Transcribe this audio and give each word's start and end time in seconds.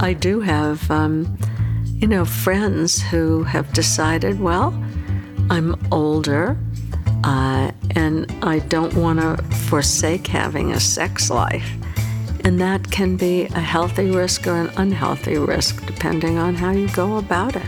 I 0.00 0.12
do 0.12 0.40
have, 0.40 0.88
um, 0.90 1.38
you 1.94 2.06
know, 2.06 2.24
friends 2.24 3.02
who 3.02 3.42
have 3.42 3.72
decided, 3.72 4.38
well, 4.38 4.72
I'm 5.50 5.74
older 5.90 6.56
uh, 7.24 7.72
and 7.96 8.32
I 8.42 8.60
don't 8.60 8.94
want 8.94 9.20
to 9.20 9.42
forsake 9.66 10.28
having 10.28 10.70
a 10.70 10.78
sex 10.78 11.30
life. 11.30 11.68
And 12.44 12.60
that 12.60 12.92
can 12.92 13.16
be 13.16 13.46
a 13.46 13.60
healthy 13.60 14.10
risk 14.10 14.46
or 14.46 14.54
an 14.54 14.70
unhealthy 14.76 15.36
risk, 15.36 15.84
depending 15.86 16.38
on 16.38 16.54
how 16.54 16.70
you 16.70 16.88
go 16.90 17.16
about 17.16 17.56
it. 17.56 17.66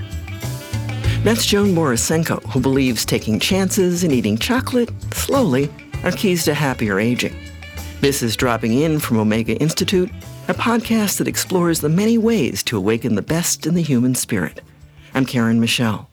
That's 1.25 1.45
Joan 1.45 1.75
Borysenko, 1.75 2.43
who 2.51 2.61
believes 2.61 3.05
taking 3.05 3.41
chances 3.41 4.05
and 4.05 4.13
eating 4.13 4.39
chocolate 4.39 4.91
slowly 5.13 5.69
are 6.05 6.13
keys 6.13 6.45
to 6.45 6.55
happier 6.55 7.01
aging. 7.01 7.35
This 8.01 8.23
is 8.23 8.37
Dropping 8.37 8.75
In 8.75 9.01
from 9.01 9.19
Omega 9.19 9.57
Institute 9.57 10.11
a 10.51 10.55
podcast 10.55 11.19
that 11.19 11.29
explores 11.29 11.81
the 11.81 11.89
many 11.89 12.19
ways 12.19 12.65
to 12.65 12.77
awaken 12.77 13.15
the 13.15 13.23
best 13.23 13.67
in 13.67 13.75
the 13.75 13.83
human 13.83 14.17
spirit. 14.17 14.61
I'm 15.15 15.25
Karen 15.25 15.61
Michelle. 15.61 16.11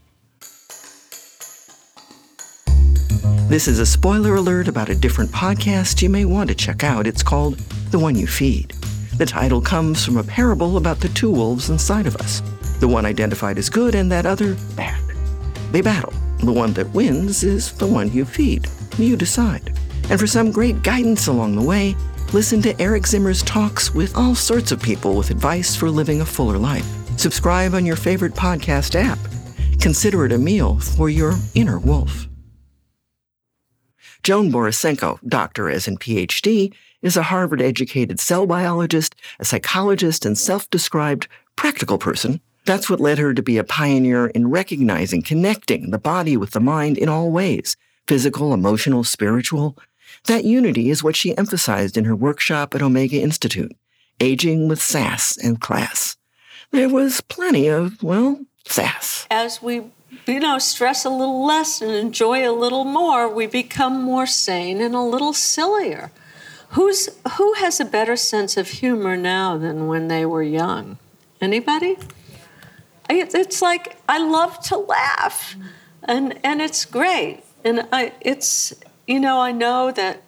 This 3.48 3.68
is 3.68 3.80
a 3.80 3.86
spoiler 3.86 4.36
alert 4.36 4.68
about 4.68 4.90
a 4.90 4.96
different 4.96 5.32
podcast 5.32 6.04
you 6.04 6.10
may 6.10 6.24
want 6.24 6.50
to 6.50 6.56
check 6.56 6.84
out. 6.84 7.08
It's 7.08 7.24
called 7.24 7.58
The 7.90 7.98
One 7.98 8.16
You 8.16 8.28
Feed. 8.28 8.74
The 9.18 9.26
title 9.26 9.60
comes 9.60 10.06
from 10.06 10.18
a 10.18 10.24
parable 10.24 10.78
about 10.78 11.00
the 11.00 11.10
two 11.10 11.32
wolves 11.32 11.72
inside 11.72 12.06
of 12.06 12.16
us 12.18 12.44
the 12.80 12.88
one 12.88 13.08
identified 13.08 13.58
as 13.58 13.72
good 13.72 13.96
and 13.96 14.12
that 14.12 14.28
other 14.28 14.56
bad. 14.76 15.02
They 15.72 15.82
battle. 15.82 16.14
The 16.44 16.54
one 16.54 16.74
that 16.74 16.94
wins 16.94 17.44
is 17.44 17.72
the 17.72 17.88
one 17.88 18.12
you 18.12 18.24
feed. 18.24 18.68
You 19.00 19.16
decide. 19.16 19.76
And 20.12 20.20
for 20.20 20.28
some 20.28 20.52
great 20.52 20.84
guidance 20.84 21.26
along 21.26 21.56
the 21.56 21.66
way, 21.66 21.96
Listen 22.34 22.62
to 22.64 22.82
Eric 22.82 23.08
Zimmer's 23.08 23.42
talks 23.42 23.94
with 23.94 24.18
all 24.18 24.36
sorts 24.36 24.74
of 24.74 24.82
people 24.82 25.16
with 25.16 25.32
advice 25.32 25.78
for 25.78 25.90
living 25.90 26.20
a 26.20 26.26
fuller 26.26 26.58
life. 26.58 26.86
Subscribe 27.18 27.74
on 27.74 27.86
your 27.86 27.96
favorite 27.96 28.34
podcast 28.34 28.96
app. 28.96 29.18
Consider 29.80 30.26
it 30.26 30.34
a 30.34 30.38
meal 30.38 30.78
for 30.78 31.10
your 31.10 31.36
inner 31.56 31.80
wolf. 31.80 32.28
Joan 34.24 34.52
Borysenko, 34.52 35.20
doctor 35.26 35.70
as 35.70 35.88
in 35.88 35.98
PhD, 35.98 36.74
is 37.02 37.16
a 37.16 37.24
Harvard 37.24 37.62
educated 37.62 38.20
cell 38.20 38.46
biologist, 38.46 39.16
a 39.40 39.46
psychologist, 39.46 40.26
and 40.26 40.38
self 40.38 40.70
described 40.70 41.30
practical 41.56 41.98
person. 41.98 42.42
That's 42.66 42.90
what 42.90 43.00
led 43.00 43.20
her 43.20 43.34
to 43.34 43.42
be 43.42 43.58
a 43.58 43.64
pioneer 43.64 44.28
in 44.28 44.50
recognizing, 44.50 45.22
connecting 45.22 45.92
the 45.92 45.98
body 45.98 46.36
with 46.36 46.52
the 46.52 46.60
mind 46.60 46.98
in 46.98 47.08
all 47.08 47.32
ways 47.32 47.78
physical, 48.06 48.54
emotional, 48.54 49.06
spiritual. 49.06 49.78
That 50.26 50.46
unity 50.46 50.90
is 50.90 51.04
what 51.04 51.16
she 51.16 51.38
emphasized 51.38 51.98
in 51.98 52.06
her 52.06 52.16
workshop 52.16 52.76
at 52.76 52.82
Omega 52.82 53.22
Institute, 53.22 53.76
Aging 54.20 54.68
with 54.68 54.82
Sass 54.82 55.38
and 55.38 55.60
Class. 55.60 56.18
There 56.72 56.90
was 56.90 57.22
plenty 57.22 57.68
of, 57.68 58.02
well, 58.04 58.40
sass. 58.66 59.28
As 59.32 59.62
we, 59.62 59.84
you 60.26 60.40
know, 60.40 60.60
stress 60.60 61.06
a 61.06 61.10
little 61.10 61.46
less 61.46 61.82
and 61.82 61.92
enjoy 61.92 62.50
a 62.50 62.52
little 62.52 62.84
more, 62.84 63.28
we 63.34 63.48
become 63.48 64.02
more 64.02 64.26
sane 64.26 64.82
and 64.82 64.96
a 64.96 65.02
little 65.02 65.34
sillier. 65.34 66.12
Who's, 66.72 67.10
who 67.38 67.54
has 67.54 67.80
a 67.80 67.86
better 67.86 68.16
sense 68.16 68.58
of 68.58 68.68
humor 68.68 69.16
now 69.16 69.58
than 69.58 69.88
when 69.88 70.10
they 70.10 70.26
were 70.26 70.44
young? 70.44 70.98
Anybody? 71.40 71.98
It's 73.10 73.62
like 73.62 73.96
I 74.10 74.18
love 74.18 74.60
to 74.64 74.78
laugh, 74.78 75.56
and 76.04 76.38
and 76.44 76.62
it's 76.62 76.84
great, 76.84 77.42
and 77.64 77.88
I, 77.94 78.12
it's 78.20 78.74
you 79.08 79.20
know, 79.20 79.40
I 79.40 79.52
know 79.52 79.92
that 79.92 80.22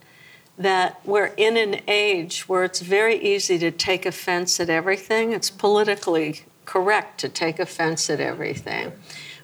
that 0.57 0.99
we're 1.05 1.33
in 1.37 1.55
an 1.55 1.79
age 1.87 2.49
where 2.49 2.65
it's 2.65 2.81
very 2.81 3.15
easy 3.15 3.57
to 3.57 3.71
take 3.71 4.05
offense 4.05 4.59
at 4.59 4.69
everything. 4.69 5.31
It's 5.31 5.49
politically 5.49 6.41
correct 6.65 7.17
to 7.21 7.29
take 7.29 7.59
offense 7.59 8.09
at 8.09 8.19
everything. 8.19 8.91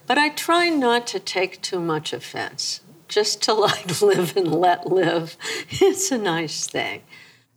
But 0.08 0.18
I 0.18 0.30
try 0.30 0.68
not 0.68 1.08
to 1.08 1.20
take 1.20 1.62
too 1.62 1.80
much 1.80 2.12
offense, 2.12 2.82
just 3.08 3.42
to 3.44 3.54
like 3.66 4.02
live 4.02 4.36
and 4.36 4.54
let 4.54 4.88
live. 4.92 5.38
It's 5.70 6.12
a 6.12 6.18
nice 6.18 6.68
thing. 6.68 7.02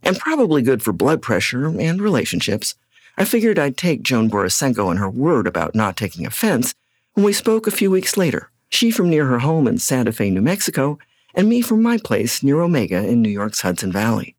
And 0.04 0.16
probably 0.16 0.62
good 0.62 0.82
for 0.82 0.92
blood 0.92 1.20
pressure 1.20 1.66
and 1.66 2.00
relationships. 2.00 2.76
I 3.16 3.24
figured 3.24 3.58
I'd 3.58 3.76
take 3.76 4.02
Joan 4.02 4.30
Borysenko 4.30 4.88
and 4.88 5.00
her 5.00 5.10
word 5.10 5.48
about 5.48 5.74
not 5.74 5.96
taking 5.96 6.24
offense 6.24 6.72
when 7.14 7.26
we 7.26 7.32
spoke 7.32 7.66
a 7.66 7.72
few 7.72 7.90
weeks 7.90 8.16
later. 8.16 8.50
She 8.70 8.92
from 8.92 9.10
near 9.10 9.26
her 9.26 9.40
home 9.40 9.66
in 9.66 9.78
Santa 9.78 10.12
Fe, 10.12 10.30
New 10.30 10.42
Mexico, 10.42 11.00
and 11.34 11.48
me 11.48 11.60
from 11.60 11.82
my 11.82 11.98
place 11.98 12.42
near 12.42 12.60
Omega 12.60 13.06
in 13.06 13.22
New 13.22 13.28
York's 13.28 13.60
Hudson 13.60 13.92
Valley. 13.92 14.36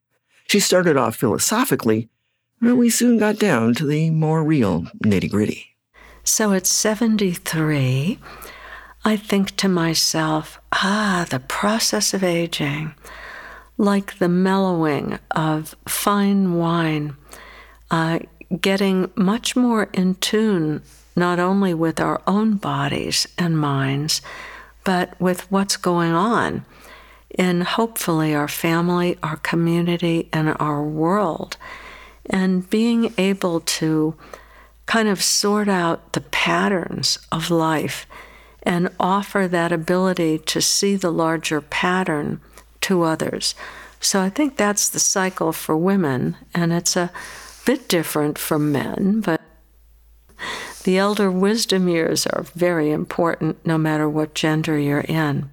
She 0.47 0.59
started 0.59 0.97
off 0.97 1.15
philosophically, 1.15 2.09
but 2.61 2.75
we 2.75 2.89
soon 2.89 3.17
got 3.17 3.37
down 3.37 3.73
to 3.75 3.85
the 3.85 4.09
more 4.09 4.43
real 4.43 4.83
nitty 5.03 5.29
gritty. 5.29 5.77
So 6.23 6.53
at 6.53 6.65
73, 6.65 8.19
I 9.05 9.15
think 9.15 9.55
to 9.57 9.69
myself, 9.69 10.59
ah, 10.73 11.25
the 11.29 11.39
process 11.39 12.13
of 12.13 12.23
aging, 12.23 12.93
like 13.77 14.17
the 14.17 14.27
mellowing 14.27 15.19
of 15.31 15.75
fine 15.87 16.55
wine, 16.55 17.15
uh, 17.91 18.19
getting 18.59 19.11
much 19.15 19.55
more 19.55 19.89
in 19.93 20.15
tune 20.15 20.81
not 21.15 21.39
only 21.39 21.73
with 21.73 21.99
our 21.99 22.21
own 22.25 22.55
bodies 22.55 23.27
and 23.37 23.59
minds, 23.59 24.21
but 24.83 25.19
with 25.19 25.51
what's 25.51 25.77
going 25.77 26.13
on 26.13 26.65
in 27.37 27.61
hopefully 27.61 28.33
our 28.33 28.47
family, 28.47 29.17
our 29.21 29.37
community, 29.37 30.29
and 30.33 30.55
our 30.59 30.83
world. 30.83 31.57
And 32.25 32.69
being 32.69 33.13
able 33.17 33.61
to 33.61 34.15
kind 34.85 35.07
of 35.07 35.21
sort 35.21 35.67
out 35.67 36.13
the 36.13 36.21
patterns 36.21 37.19
of 37.31 37.51
life 37.51 38.07
and 38.63 38.89
offer 38.99 39.47
that 39.47 39.71
ability 39.71 40.39
to 40.39 40.61
see 40.61 40.95
the 40.95 41.11
larger 41.11 41.61
pattern 41.61 42.41
to 42.81 43.03
others. 43.03 43.55
So 43.99 44.21
I 44.21 44.29
think 44.29 44.57
that's 44.57 44.89
the 44.89 44.99
cycle 44.99 45.51
for 45.51 45.75
women, 45.77 46.37
and 46.53 46.73
it's 46.73 46.95
a 46.95 47.11
bit 47.65 47.87
different 47.87 48.37
from 48.37 48.71
men, 48.71 49.21
but 49.21 49.41
the 50.83 50.97
elder 50.97 51.29
wisdom 51.29 51.87
years 51.87 52.25
are 52.25 52.43
very 52.55 52.91
important 52.91 53.63
no 53.65 53.77
matter 53.77 54.09
what 54.09 54.33
gender 54.33 54.79
you're 54.79 55.01
in. 55.01 55.49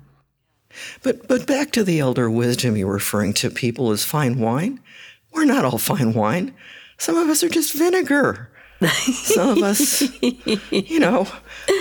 But 1.03 1.29
but 1.29 1.47
back 1.47 1.71
to 1.73 1.85
the 1.85 2.01
elder 2.01 2.31
wisdom 2.31 2.77
you're 2.77 2.93
referring 2.93 3.33
to 3.35 3.51
people 3.51 3.91
as 3.91 4.05
fine 4.05 4.39
wine. 4.39 4.81
We're 5.33 5.45
not 5.45 5.65
all 5.65 5.79
fine 5.79 6.13
wine. 6.13 6.55
Some 6.99 7.17
of 7.17 7.29
us 7.29 7.43
are 7.43 7.49
just 7.49 7.75
vinegar. 7.75 8.51
Some 8.87 9.51
of 9.51 9.63
us, 9.63 10.03
you 10.23 10.99
know, 11.01 11.27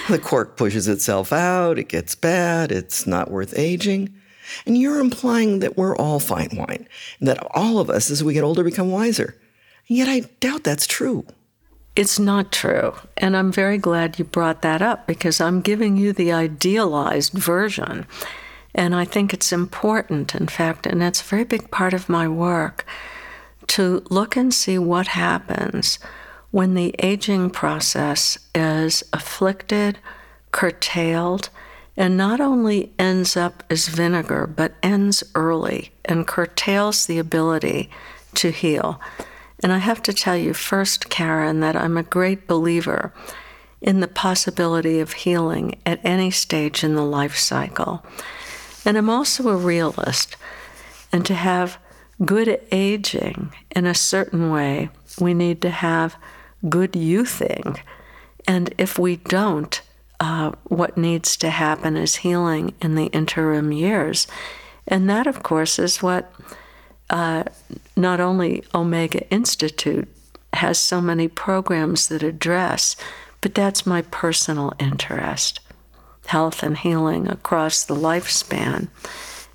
the 0.09 0.19
cork 0.19 0.55
pushes 0.55 0.87
itself 0.87 1.33
out, 1.33 1.77
it 1.77 1.89
gets 1.89 2.15
bad, 2.15 2.71
it's 2.71 3.05
not 3.05 3.29
worth 3.29 3.53
aging. 3.57 4.13
And 4.65 4.77
you're 4.77 4.99
implying 4.99 5.59
that 5.59 5.75
we're 5.75 5.95
all 5.95 6.19
fine 6.19 6.49
wine, 6.53 6.87
and 7.19 7.27
that 7.27 7.45
all 7.51 7.79
of 7.79 7.89
us, 7.89 8.09
as 8.09 8.23
we 8.23 8.33
get 8.33 8.43
older, 8.43 8.63
become 8.63 8.91
wiser. 8.91 9.35
And 9.89 9.97
yet 9.97 10.07
I 10.07 10.21
doubt 10.39 10.63
that's 10.63 10.87
true. 10.87 11.25
It's 11.95 12.19
not 12.19 12.51
true. 12.51 12.93
And 13.17 13.35
I'm 13.35 13.51
very 13.51 13.77
glad 13.77 14.19
you 14.19 14.25
brought 14.25 14.61
that 14.61 14.81
up 14.81 15.07
because 15.07 15.39
I'm 15.39 15.61
giving 15.61 15.97
you 15.97 16.13
the 16.13 16.31
idealized 16.31 17.33
version. 17.33 18.05
And 18.75 18.93
I 18.93 19.05
think 19.05 19.33
it's 19.33 19.53
important, 19.53 20.35
in 20.35 20.47
fact, 20.47 20.85
and 20.85 21.01
it's 21.01 21.21
a 21.21 21.25
very 21.25 21.45
big 21.45 21.71
part 21.71 21.93
of 21.93 22.09
my 22.09 22.27
work, 22.27 22.85
to 23.67 24.03
look 24.09 24.35
and 24.35 24.53
see 24.53 24.77
what 24.77 25.07
happens 25.07 25.97
when 26.51 26.73
the 26.73 26.93
aging 26.99 27.49
process 27.49 28.37
is 28.53 29.01
afflicted, 29.13 29.97
curtailed, 30.51 31.49
and 31.97 32.17
not 32.17 32.41
only 32.41 32.91
ends 32.99 33.37
up 33.37 33.63
as 33.69 33.87
vinegar, 33.87 34.45
but 34.45 34.73
ends 34.83 35.23
early 35.35 35.91
and 36.03 36.27
curtails 36.27 37.05
the 37.05 37.17
ability 37.17 37.89
to 38.35 38.51
heal. 38.51 38.99
And 39.63 39.71
I 39.71 39.77
have 39.77 40.03
to 40.03 40.13
tell 40.13 40.35
you 40.35 40.53
first, 40.53 41.09
Karen, 41.09 41.61
that 41.61 41.77
I'm 41.77 41.95
a 41.95 42.03
great 42.03 42.45
believer 42.45 43.13
in 43.81 44.01
the 44.01 44.07
possibility 44.07 44.99
of 44.99 45.13
healing 45.13 45.79
at 45.85 46.01
any 46.03 46.29
stage 46.29 46.83
in 46.83 46.95
the 46.95 47.05
life 47.05 47.37
cycle. 47.37 48.03
And 48.85 48.97
I'm 48.97 49.09
also 49.09 49.49
a 49.49 49.57
realist. 49.57 50.37
And 51.11 51.25
to 51.25 51.33
have 51.33 51.79
good 52.23 52.61
aging 52.71 53.51
in 53.75 53.85
a 53.85 53.95
certain 53.95 54.51
way, 54.51 54.89
we 55.19 55.33
need 55.33 55.61
to 55.63 55.69
have 55.69 56.15
good 56.69 56.93
youthing. 56.93 57.79
And 58.47 58.73
if 58.77 58.99
we 58.99 59.17
don't, 59.17 59.81
uh, 60.19 60.51
what 60.65 60.97
needs 60.97 61.35
to 61.37 61.49
happen 61.49 61.97
is 61.97 62.17
healing 62.17 62.73
in 62.81 62.95
the 62.95 63.07
interim 63.07 63.71
years. 63.71 64.27
And 64.87 65.09
that, 65.09 65.27
of 65.27 65.43
course, 65.43 65.79
is 65.79 66.03
what 66.03 66.31
uh, 67.09 67.43
not 67.95 68.19
only 68.19 68.63
Omega 68.73 69.27
Institute 69.29 70.07
has 70.53 70.77
so 70.77 71.01
many 71.01 71.27
programs 71.27 72.07
that 72.07 72.23
address, 72.23 72.95
but 73.41 73.55
that's 73.55 73.85
my 73.85 74.03
personal 74.03 74.73
interest 74.79 75.59
health 76.25 76.63
and 76.63 76.77
healing 76.77 77.27
across 77.27 77.83
the 77.83 77.95
lifespan, 77.95 78.89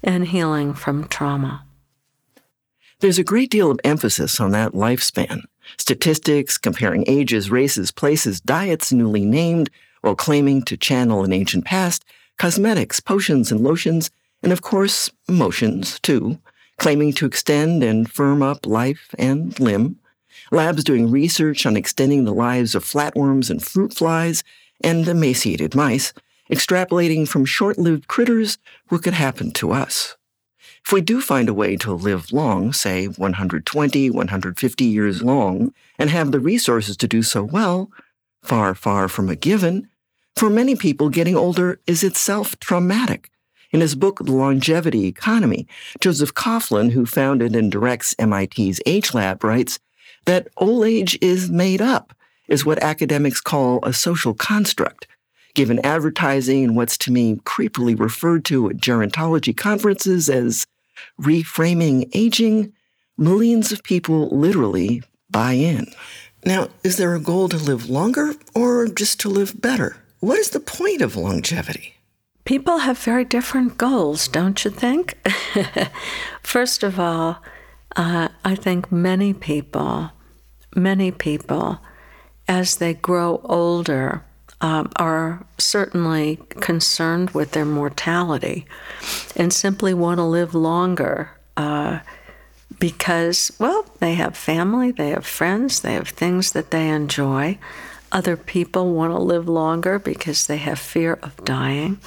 and 0.02 0.28
healing 0.28 0.75
from 0.75 1.06
trauma. 1.08 1.64
There's 3.00 3.19
a 3.19 3.25
great 3.25 3.50
deal 3.50 3.70
of 3.70 3.81
emphasis 3.82 4.40
on 4.40 4.50
that 4.52 4.72
lifespan. 4.72 5.43
Statistics 5.78 6.58
comparing 6.58 7.05
ages, 7.06 7.50
races, 7.50 7.90
places, 7.90 8.40
diets 8.40 8.93
newly 8.93 9.25
named, 9.25 9.70
while 10.02 10.14
claiming 10.14 10.62
to 10.64 10.76
channel 10.76 11.25
an 11.25 11.32
ancient 11.32 11.64
past, 11.64 12.05
cosmetics, 12.38 13.00
potions, 13.00 13.50
and 13.50 13.61
lotions, 13.61 14.11
and 14.43 14.52
of 14.52 14.62
course, 14.62 15.11
motions, 15.28 15.99
too, 16.00 16.38
claiming 16.78 17.12
to 17.12 17.26
extend 17.26 17.82
and 17.82 18.11
firm 18.11 18.43
up 18.43 18.67
life 18.67 19.14
and 19.19 19.58
limb. 19.61 19.99
Labs 20.50 20.84
doing 20.84 21.11
research 21.11 21.67
on 21.67 21.76
extending 21.76 22.25
the 22.25 22.34
lives 22.34 22.75
of 22.75 22.84
flatworms 22.84 23.50
and 23.50 23.62
fruit 23.62 23.94
flies 23.94 24.43
and 24.82 25.06
emaciated 25.06 25.75
mice, 25.75 26.12
extrapolating 26.50 27.29
from 27.29 27.44
short 27.44 27.79
lived 27.79 28.08
critters 28.08 28.58
what 28.88 29.02
could 29.02 29.14
happen 29.14 29.50
to 29.52 29.73
us. 29.73 30.17
If 30.85 30.93
we 30.93 31.00
do 31.00 31.20
find 31.20 31.49
a 31.49 31.55
way 31.55 31.76
to 31.76 31.93
live 31.93 32.32
long, 32.32 32.73
say 32.73 33.06
120, 33.06 34.11
150 34.11 34.85
years 34.85 35.23
long, 35.23 35.73
and 35.99 36.11
have 36.11 36.32
the 36.32 36.41
resources 36.41 36.97
to 36.99 37.08
do 37.08 37.23
so 37.23 37.43
well, 37.43 37.91
far, 38.43 38.75
far 38.75 39.08
from 39.08 39.29
a 39.29 39.37
given, 39.37 39.88
for 40.37 40.49
many 40.49 40.75
people, 40.75 41.11
getting 41.11 41.37
older 41.37 41.81
is 41.87 42.02
itself 42.02 42.58
traumatic. 42.61 43.31
In 43.73 43.81
his 43.81 43.94
book, 43.94 44.25
The 44.25 44.32
Longevity 44.32 45.06
Economy, 45.06 45.69
Joseph 46.00 46.35
Coughlin, 46.35 46.93
who 46.93 47.06
founded 47.06 47.55
and 47.55 47.70
directs 47.70 48.14
MIT's 48.19 48.81
Age 48.87 49.14
Lab, 49.14 49.44
writes 49.44 49.79
that 50.25 50.49
old 50.56 50.87
age 50.87 51.19
is 51.20 51.50
made 51.50 51.81
up, 51.81 52.14
is 52.49 52.64
what 52.64 52.82
academics 52.82 53.41
call 53.41 53.81
a 53.85 53.93
social 53.93 54.35
construct. 54.35 55.06
Given 55.55 55.85
advertising 55.85 56.64
and 56.64 56.76
what's 56.76 56.97
to 56.99 57.12
me 57.12 57.37
creepily 57.44 57.99
referred 57.99 58.44
to 58.47 58.70
at 58.70 58.76
gerontology 58.76 59.56
conferences 59.56 60.29
as 60.29 60.67
reframing 61.20 62.08
aging, 62.14 62.73
millions 63.19 63.73
of 63.73 63.82
people 63.82 64.29
literally 64.29 65.02
buy 65.31 65.52
in. 65.52 65.87
Now, 66.44 66.69
is 66.82 66.97
there 66.97 67.14
a 67.14 67.20
goal 67.20 67.49
to 67.49 67.56
live 67.56 67.91
longer 67.91 68.35
or 68.55 68.87
just 68.88 69.20
to 69.20 69.29
live 69.29 69.61
better? 69.61 69.97
What 70.20 70.38
is 70.38 70.50
the 70.50 70.61
point 70.61 71.02
of 71.02 71.17
longevity? 71.17 71.94
People 72.44 72.79
have 72.79 72.99
very 72.99 73.25
different 73.25 73.76
goals, 73.76 74.26
don't 74.26 74.64
you 74.64 74.70
think? 74.70 75.19
First 76.43 76.82
of 76.82 76.99
all, 76.99 77.43
uh, 77.96 78.29
I 78.44 78.55
think 78.55 78.91
many 78.91 79.35
people, 79.35 80.11
many 80.75 81.11
people, 81.11 81.81
as 82.49 82.76
they 82.76 82.94
grow 82.94 83.41
older, 83.44 84.25
um, 84.61 84.91
are 84.97 85.45
certainly 85.59 86.37
concerned 86.61 87.31
with 87.31 87.53
their 87.53 87.65
mortality 87.65 88.67
and 89.35 89.53
simply 89.53 89.95
want 89.95 90.19
to 90.19 90.25
live 90.25 90.55
longer 90.55 91.31
uh, 91.57 92.01
because, 92.79 93.53
well, 93.59 93.87
they 94.01 94.15
have 94.15 94.37
family, 94.37 94.91
they 94.91 95.11
have 95.11 95.27
friends, 95.27 95.81
they 95.81 95.95
have 95.95 96.09
things 96.09 96.53
that 96.53 96.71
they 96.71 96.89
enjoy. 96.89 97.59
Other 98.12 98.37
people 98.37 98.93
want 98.93 99.12
to 99.12 99.19
live 99.19 99.49
longer 99.49 99.99
because 99.99 100.47
they 100.47 100.57
have 100.59 100.79
fear 100.79 101.15
of 101.23 101.45
dying. 101.45 101.99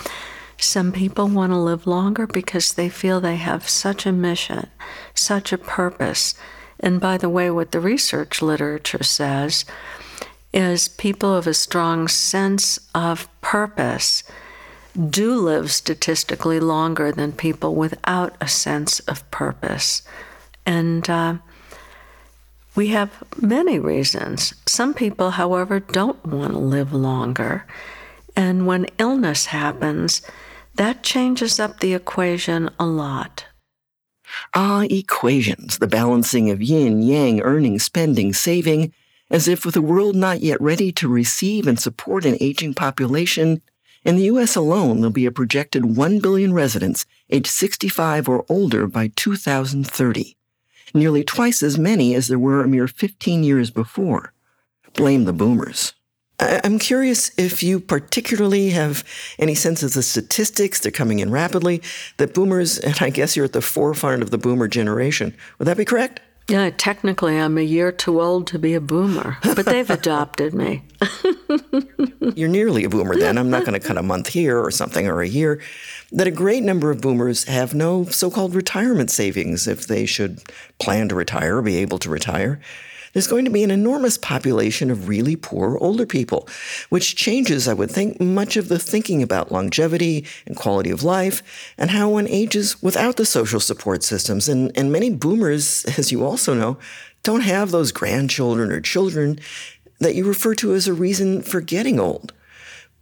Some 0.57 0.91
people 0.91 1.27
want 1.27 1.51
to 1.51 1.57
live 1.57 1.87
longer 1.87 2.27
because 2.27 2.73
they 2.73 2.89
feel 2.89 3.19
they 3.19 3.37
have 3.37 3.67
such 3.67 4.05
a 4.05 4.11
mission, 4.11 4.69
such 5.13 5.51
a 5.51 5.57
purpose. 5.57 6.35
And 6.79 6.99
by 6.99 7.17
the 7.17 7.29
way, 7.29 7.49
what 7.49 7.71
the 7.71 7.79
research 7.79 8.41
literature 8.41 9.03
says 9.03 9.65
is 10.53 10.87
people 10.87 11.35
of 11.35 11.47
a 11.47 11.53
strong 11.53 12.07
sense 12.07 12.79
of 12.93 13.27
purpose 13.41 14.23
do 15.09 15.35
live 15.35 15.71
statistically 15.71 16.59
longer 16.59 17.11
than 17.11 17.31
people 17.31 17.73
without 17.75 18.35
a 18.39 18.47
sense 18.47 18.99
of 19.01 19.29
purpose. 19.31 20.03
And 20.65 21.09
uh, 21.09 21.37
we 22.75 22.87
have 22.89 23.23
many 23.41 23.79
reasons. 23.79 24.53
Some 24.67 24.93
people, 24.93 25.31
however, 25.31 25.79
don't 25.79 26.23
want 26.25 26.53
to 26.53 26.59
live 26.59 26.93
longer. 26.93 27.65
And 28.35 28.67
when 28.67 28.87
illness 28.97 29.47
happens, 29.47 30.21
that 30.75 31.03
changes 31.03 31.59
up 31.59 31.79
the 31.79 31.93
equation 31.93 32.69
a 32.79 32.85
lot. 32.85 33.45
Ah, 34.55 34.85
equations, 34.89 35.77
the 35.77 35.87
balancing 35.87 36.49
of 36.49 36.61
yin, 36.61 37.03
yang, 37.03 37.41
earning, 37.41 37.77
spending, 37.77 38.33
saving, 38.33 38.91
as 39.33 39.47
if 39.47 39.65
with 39.65 39.75
a 39.75 39.81
world 39.81 40.15
not 40.15 40.41
yet 40.41 40.61
ready 40.61 40.91
to 40.91 41.07
receive 41.09 41.65
and 41.65 41.79
support 41.79 42.23
an 42.23 42.37
aging 42.39 42.75
population, 42.75 43.61
in 44.05 44.15
the 44.15 44.25
U.S. 44.25 44.55
alone, 44.55 44.97
there'll 44.97 45.11
be 45.11 45.25
a 45.25 45.31
projected 45.31 45.97
1 45.97 46.19
billion 46.19 46.53
residents 46.53 47.05
aged 47.31 47.47
65 47.47 48.29
or 48.29 48.45
older 48.47 48.85
by 48.85 49.11
2030, 49.15 50.37
nearly 50.93 51.23
twice 51.23 51.63
as 51.63 51.79
many 51.79 52.13
as 52.13 52.27
there 52.27 52.37
were 52.37 52.61
a 52.61 52.67
mere 52.67 52.87
15 52.87 53.43
years 53.43 53.71
before. 53.71 54.33
Blame 54.93 55.23
the 55.23 55.33
boomers. 55.33 55.93
I'm 56.39 56.77
curious 56.77 57.31
if 57.37 57.63
you 57.63 57.79
particularly 57.79 58.71
have 58.71 59.03
any 59.39 59.55
sense 59.55 59.81
of 59.81 59.93
the 59.93 60.03
statistics, 60.03 60.79
they're 60.79 60.91
coming 60.91 61.19
in 61.19 61.31
rapidly, 61.31 61.81
that 62.17 62.35
boomers, 62.35 62.77
and 62.77 62.97
I 63.01 63.09
guess 63.09 63.35
you're 63.35 63.45
at 63.45 63.53
the 63.53 63.61
forefront 63.61 64.21
of 64.21 64.29
the 64.29 64.37
boomer 64.37 64.67
generation. 64.67 65.35
Would 65.57 65.67
that 65.67 65.77
be 65.77 65.85
correct? 65.85 66.19
Yeah, 66.49 66.69
technically, 66.71 67.39
I'm 67.39 67.57
a 67.57 67.61
year 67.61 67.91
too 67.91 68.21
old 68.21 68.47
to 68.47 68.59
be 68.59 68.73
a 68.73 68.81
boomer, 68.81 69.37
but 69.43 69.65
they've 69.65 69.89
adopted 69.89 70.53
me. 70.53 70.83
You're 72.35 72.49
nearly 72.49 72.83
a 72.83 72.89
boomer 72.89 73.15
then. 73.15 73.37
I'm 73.37 73.49
not 73.49 73.65
going 73.65 73.79
to 73.79 73.85
cut 73.85 73.97
a 73.97 74.03
month 74.03 74.27
here 74.27 74.59
or 74.59 74.69
something 74.69 75.07
or 75.07 75.21
a 75.21 75.27
year. 75.27 75.61
That 76.11 76.27
a 76.27 76.31
great 76.31 76.63
number 76.63 76.91
of 76.91 77.01
boomers 77.01 77.45
have 77.45 77.73
no 77.73 78.05
so 78.05 78.29
called 78.29 78.55
retirement 78.55 79.09
savings 79.09 79.67
if 79.67 79.87
they 79.87 80.05
should 80.05 80.41
plan 80.79 81.07
to 81.09 81.15
retire 81.15 81.57
or 81.57 81.61
be 81.61 81.77
able 81.77 81.97
to 81.99 82.09
retire 82.09 82.59
there's 83.13 83.27
going 83.27 83.45
to 83.45 83.51
be 83.51 83.63
an 83.63 83.71
enormous 83.71 84.17
population 84.17 84.91
of 84.91 85.07
really 85.07 85.35
poor 85.35 85.77
older 85.77 86.05
people, 86.05 86.47
which 86.89 87.15
changes, 87.15 87.67
I 87.67 87.73
would 87.73 87.91
think, 87.91 88.19
much 88.19 88.57
of 88.57 88.67
the 88.67 88.79
thinking 88.79 89.23
about 89.23 89.51
longevity 89.51 90.25
and 90.45 90.55
quality 90.55 90.89
of 90.89 91.03
life 91.03 91.73
and 91.77 91.91
how 91.91 92.09
one 92.09 92.27
ages 92.27 92.81
without 92.81 93.15
the 93.17 93.25
social 93.25 93.59
support 93.59 94.03
systems. 94.03 94.49
And, 94.49 94.71
and 94.75 94.91
many 94.91 95.09
boomers, 95.11 95.85
as 95.97 96.11
you 96.11 96.25
also 96.25 96.53
know, 96.53 96.77
don't 97.21 97.41
have 97.41 97.71
those 97.71 97.91
grandchildren 97.91 98.71
or 98.71 98.81
children 98.81 99.39
that 99.99 100.15
you 100.15 100.25
refer 100.25 100.53
to 100.55 100.73
as 100.73 100.87
a 100.87 100.93
reason 100.93 101.41
for 101.41 101.61
getting 101.61 101.99
old. 101.99 102.33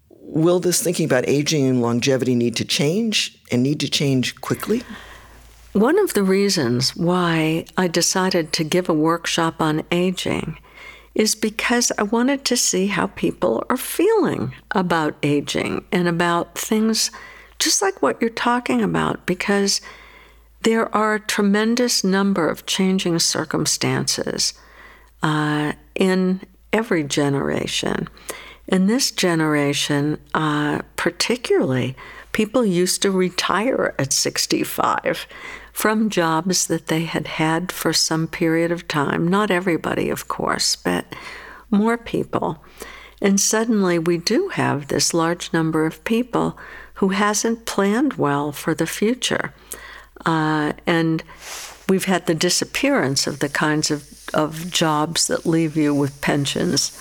Will 0.09 0.59
this 0.59 0.81
thinking 0.81 1.05
about 1.05 1.27
aging 1.27 1.65
and 1.67 1.81
longevity 1.81 2.35
need 2.35 2.55
to 2.57 2.65
change 2.65 3.37
and 3.51 3.63
need 3.63 3.79
to 3.79 3.89
change 3.89 4.39
quickly? 4.39 4.83
One 5.73 5.97
of 5.97 6.13
the 6.13 6.23
reasons 6.23 6.97
why 6.97 7.65
I 7.77 7.87
decided 7.87 8.51
to 8.53 8.65
give 8.65 8.89
a 8.89 8.93
workshop 8.93 9.61
on 9.61 9.83
aging 9.89 10.59
is 11.15 11.33
because 11.33 11.93
I 11.97 12.03
wanted 12.03 12.43
to 12.45 12.57
see 12.57 12.87
how 12.87 13.07
people 13.07 13.63
are 13.69 13.77
feeling 13.77 14.53
about 14.71 15.15
aging 15.23 15.85
and 15.89 16.09
about 16.09 16.57
things 16.57 17.09
just 17.57 17.81
like 17.81 18.01
what 18.01 18.19
you're 18.19 18.29
talking 18.29 18.81
about, 18.81 19.25
because 19.25 19.79
there 20.63 20.93
are 20.93 21.15
a 21.15 21.19
tremendous 21.19 22.03
number 22.03 22.49
of 22.49 22.65
changing 22.65 23.19
circumstances 23.19 24.53
uh, 25.23 25.71
in 25.95 26.41
every 26.73 27.03
generation. 27.03 28.09
In 28.67 28.87
this 28.87 29.11
generation, 29.11 30.17
uh, 30.33 30.81
particularly, 30.95 31.95
people 32.31 32.65
used 32.65 33.01
to 33.01 33.11
retire 33.11 33.93
at 33.99 34.13
65 34.13 35.27
from 35.73 36.09
jobs 36.09 36.67
that 36.67 36.87
they 36.87 37.05
had 37.05 37.27
had 37.27 37.71
for 37.71 37.93
some 37.93 38.27
period 38.27 38.71
of 38.71 38.87
time. 38.87 39.27
Not 39.27 39.51
everybody, 39.51 40.09
of 40.09 40.27
course, 40.27 40.75
but 40.75 41.05
more 41.69 41.97
people. 41.97 42.63
And 43.21 43.39
suddenly 43.39 43.99
we 43.99 44.17
do 44.17 44.49
have 44.49 44.87
this 44.87 45.13
large 45.13 45.53
number 45.53 45.85
of 45.85 46.03
people 46.03 46.57
who 46.95 47.09
hasn't 47.09 47.65
planned 47.65 48.13
well 48.13 48.51
for 48.51 48.73
the 48.73 48.87
future. 48.87 49.53
Uh, 50.25 50.73
and 50.85 51.23
we've 51.87 52.05
had 52.05 52.25
the 52.25 52.35
disappearance 52.35 53.27
of 53.27 53.39
the 53.39 53.49
kinds 53.49 53.89
of, 53.91 54.29
of 54.33 54.71
jobs 54.71 55.27
that 55.27 55.45
leave 55.45 55.77
you 55.77 55.93
with 55.93 56.21
pensions, 56.21 56.97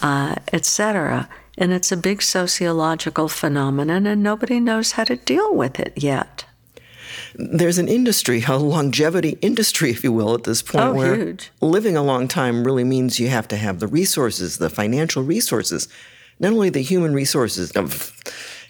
uh, 0.00 0.36
etc. 0.52 1.28
And 1.58 1.72
it's 1.72 1.92
a 1.92 1.96
big 1.96 2.22
sociological 2.22 3.28
phenomenon, 3.28 4.06
and 4.06 4.22
nobody 4.22 4.60
knows 4.60 4.92
how 4.92 5.04
to 5.04 5.16
deal 5.16 5.54
with 5.54 5.78
it 5.78 5.92
yet 5.96 6.44
there's 7.34 7.78
an 7.78 7.88
industry, 7.88 8.42
a 8.46 8.56
longevity 8.56 9.38
industry, 9.40 9.90
if 9.90 10.04
you 10.04 10.12
will, 10.12 10.34
at 10.34 10.44
this 10.44 10.62
point, 10.62 10.84
oh, 10.84 10.94
where 10.94 11.16
huge. 11.16 11.50
living 11.60 11.96
a 11.96 12.02
long 12.02 12.28
time 12.28 12.64
really 12.64 12.84
means 12.84 13.20
you 13.20 13.28
have 13.28 13.48
to 13.48 13.56
have 13.56 13.80
the 13.80 13.86
resources, 13.86 14.58
the 14.58 14.70
financial 14.70 15.22
resources, 15.22 15.88
not 16.40 16.52
only 16.52 16.70
the 16.70 16.82
human 16.82 17.14
resources 17.14 17.72
of 17.72 18.12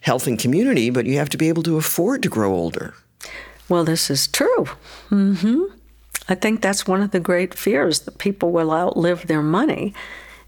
health 0.00 0.26
and 0.26 0.38
community, 0.38 0.90
but 0.90 1.06
you 1.06 1.16
have 1.16 1.30
to 1.30 1.36
be 1.36 1.48
able 1.48 1.62
to 1.62 1.76
afford 1.76 2.22
to 2.22 2.28
grow 2.28 2.52
older. 2.52 2.94
Well, 3.68 3.84
this 3.84 4.10
is 4.10 4.26
true. 4.26 4.66
Mm-hmm. 5.10 5.64
I 6.28 6.34
think 6.34 6.60
that's 6.60 6.86
one 6.86 7.02
of 7.02 7.10
the 7.10 7.20
great 7.20 7.54
fears 7.54 8.00
that 8.00 8.18
people 8.18 8.52
will 8.52 8.72
outlive 8.72 9.26
their 9.26 9.42
money. 9.42 9.94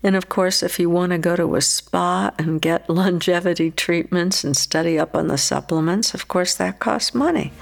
And 0.02 0.16
of 0.16 0.28
course, 0.28 0.62
if 0.62 0.78
you 0.78 0.90
want 0.90 1.12
to 1.12 1.18
go 1.18 1.35
to 1.35 1.56
a 1.56 1.62
spa 1.62 2.33
and 2.38 2.61
get 2.61 2.88
longevity 2.90 3.71
treatments 3.71 4.44
and 4.44 4.56
study 4.56 4.99
up 4.99 5.14
on 5.14 5.28
the 5.28 5.38
supplements, 5.38 6.14
of 6.14 6.28
course, 6.28 6.54
that 6.56 6.78
costs 6.78 7.14
money. 7.14 7.52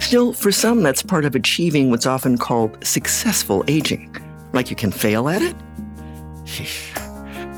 Still, 0.00 0.32
for 0.32 0.52
some, 0.52 0.82
that's 0.82 1.02
part 1.02 1.24
of 1.24 1.34
achieving 1.34 1.90
what's 1.90 2.06
often 2.06 2.38
called 2.38 2.84
successful 2.84 3.64
aging. 3.68 4.14
Like 4.52 4.70
you 4.70 4.76
can 4.76 4.90
fail 4.90 5.28
at 5.28 5.42
it? 5.42 5.56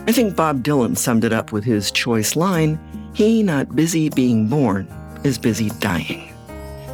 I 0.06 0.12
think 0.12 0.34
Bob 0.34 0.62
Dylan 0.62 0.96
summed 0.96 1.24
it 1.24 1.32
up 1.32 1.52
with 1.52 1.64
his 1.64 1.90
choice 1.90 2.34
line 2.36 2.78
He 3.12 3.42
not 3.42 3.76
busy 3.76 4.08
being 4.08 4.48
born 4.48 4.86
is 5.24 5.38
busy 5.38 5.70
dying. 5.80 6.32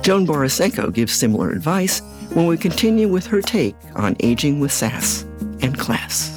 Joan 0.02 0.26
Borysenko 0.26 0.92
gives 0.92 1.12
similar 1.12 1.50
advice 1.50 2.00
when 2.32 2.46
we 2.46 2.56
continue 2.56 3.08
with 3.08 3.26
her 3.26 3.40
take 3.40 3.76
on 3.94 4.16
aging 4.20 4.60
with 4.60 4.72
sass 4.72 5.22
and 5.60 5.78
class. 5.78 6.30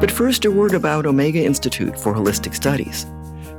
But 0.00 0.10
first, 0.10 0.44
a 0.44 0.50
word 0.50 0.74
about 0.74 1.06
Omega 1.06 1.42
Institute 1.42 1.98
for 1.98 2.14
Holistic 2.14 2.54
Studies. 2.54 3.06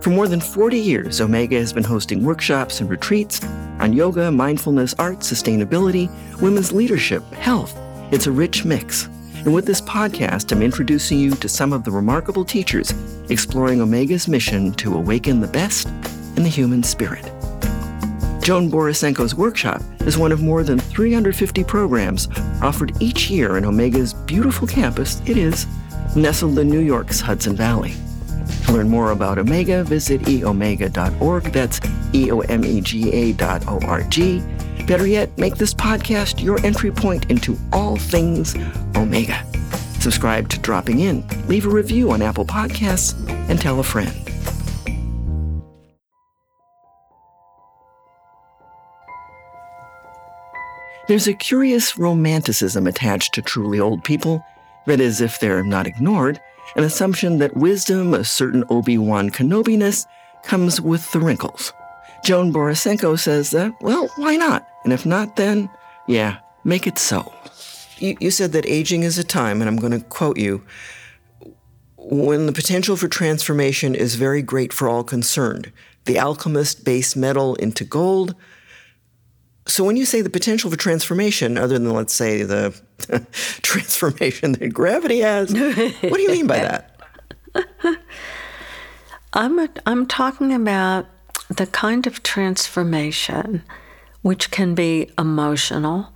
For 0.01 0.11
more 0.11 0.27
than 0.27 0.39
40 0.39 0.79
years, 0.79 1.19
Omega 1.19 1.57
has 1.57 1.73
been 1.73 1.83
hosting 1.83 2.23
workshops 2.23 2.79
and 2.79 2.89
retreats 2.89 3.41
on 3.79 3.93
yoga, 3.93 4.31
mindfulness, 4.31 4.95
art, 4.99 5.19
sustainability, 5.19 6.09
women's 6.41 6.71
leadership, 6.71 7.23
health. 7.33 7.77
It's 8.11 8.27
a 8.27 8.31
rich 8.31 8.65
mix. 8.65 9.05
And 9.45 9.53
with 9.53 9.65
this 9.65 9.81
podcast, 9.81 10.51
I'm 10.51 10.61
introducing 10.61 11.19
you 11.19 11.31
to 11.31 11.47
some 11.47 11.71
of 11.71 11.83
the 11.83 11.91
remarkable 11.91 12.43
teachers 12.43 12.93
exploring 13.29 13.81
Omega's 13.81 14.27
mission 14.27 14.73
to 14.73 14.95
awaken 14.95 15.39
the 15.39 15.47
best 15.47 15.87
in 16.35 16.43
the 16.43 16.49
human 16.49 16.83
spirit. 16.83 17.25
Joan 18.41 18.71
Borysenko's 18.71 19.35
workshop 19.35 19.81
is 20.01 20.17
one 20.17 20.31
of 20.31 20.41
more 20.41 20.63
than 20.63 20.79
350 20.79 21.63
programs 21.65 22.29
offered 22.61 22.93
each 23.01 23.29
year 23.29 23.57
in 23.57 23.65
Omega's 23.65 24.13
beautiful 24.13 24.67
campus. 24.67 25.21
It 25.25 25.37
is 25.37 25.67
nestled 26.15 26.57
in 26.57 26.69
New 26.69 26.79
York's 26.79 27.19
Hudson 27.19 27.55
Valley. 27.55 27.93
To 28.65 28.71
learn 28.71 28.89
more 28.89 29.11
about 29.11 29.37
Omega, 29.37 29.83
visit 29.83 30.21
eomega.org. 30.21 31.43
That's 31.51 31.79
E-O-M-E-G-A 32.17 33.33
dot 33.33 33.67
O-R-G. 33.67 34.41
Better 34.87 35.05
yet, 35.05 35.37
make 35.37 35.55
this 35.55 35.73
podcast 35.73 36.41
your 36.41 36.63
entry 36.65 36.91
point 36.91 37.29
into 37.29 37.57
all 37.73 37.97
things 37.97 38.55
Omega. 38.95 39.45
Subscribe 39.99 40.49
to 40.49 40.59
Dropping 40.59 40.99
In, 40.99 41.27
leave 41.47 41.65
a 41.65 41.69
review 41.69 42.11
on 42.11 42.21
Apple 42.21 42.45
Podcasts, 42.45 43.13
and 43.49 43.59
tell 43.59 43.79
a 43.79 43.83
friend. 43.83 44.13
There's 51.07 51.27
a 51.27 51.33
curious 51.33 51.97
romanticism 51.97 52.85
attached 52.85 53.33
to 53.35 53.41
truly 53.41 53.79
old 53.79 54.03
people. 54.03 54.43
That 54.87 54.99
is, 54.99 55.21
if 55.21 55.39
they're 55.39 55.63
not 55.63 55.87
ignored, 55.87 56.39
an 56.75 56.83
assumption 56.83 57.37
that 57.37 57.55
wisdom, 57.55 58.13
a 58.13 58.25
certain 58.25 58.65
Obi-Wan 58.69 59.29
Kenobiness, 59.29 60.05
comes 60.43 60.81
with 60.81 61.09
the 61.11 61.19
wrinkles. 61.19 61.73
Joan 62.23 62.51
Borysenko 62.51 63.17
says 63.17 63.51
that, 63.51 63.73
well, 63.81 64.09
why 64.15 64.35
not? 64.35 64.67
And 64.83 64.93
if 64.93 65.05
not, 65.05 65.35
then, 65.35 65.69
yeah, 66.07 66.39
make 66.63 66.87
it 66.87 66.97
so. 66.97 67.33
You, 67.99 68.17
you 68.19 68.31
said 68.31 68.51
that 68.53 68.65
aging 68.67 69.03
is 69.03 69.17
a 69.17 69.23
time, 69.23 69.61
and 69.61 69.69
I'm 69.69 69.77
going 69.77 69.93
to 69.93 70.05
quote 70.05 70.37
you, 70.37 70.63
when 71.97 72.45
the 72.45 72.53
potential 72.53 72.95
for 72.95 73.07
transformation 73.07 73.93
is 73.95 74.15
very 74.15 74.41
great 74.41 74.71
for 74.71 74.87
all 74.87 75.03
concerned. 75.03 75.71
The 76.05 76.17
alchemist 76.17 76.85
based 76.85 77.17
metal 77.17 77.55
into 77.55 77.83
gold. 77.83 78.33
So 79.65 79.83
when 79.83 79.97
you 79.97 80.05
say 80.05 80.21
the 80.21 80.29
potential 80.29 80.71
for 80.71 80.77
transformation, 80.77 81.57
other 81.57 81.77
than 81.77 81.91
let's 81.91 82.13
say 82.13 82.43
the 82.43 82.79
transformation 83.61 84.53
that 84.53 84.69
gravity 84.69 85.19
has, 85.19 85.51
what 85.51 86.13
do 86.13 86.21
you 86.21 86.31
mean 86.31 86.47
by 86.47 86.59
that? 86.59 86.97
I'm 89.33 89.59
a, 89.59 89.69
I'm 89.85 90.07
talking 90.07 90.53
about 90.53 91.07
the 91.49 91.67
kind 91.67 92.07
of 92.07 92.23
transformation 92.23 93.63
which 94.21 94.51
can 94.51 94.75
be 94.75 95.09
emotional, 95.17 96.09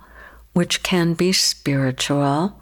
which 0.52 0.82
can 0.82 1.14
be 1.14 1.32
spiritual, 1.32 2.60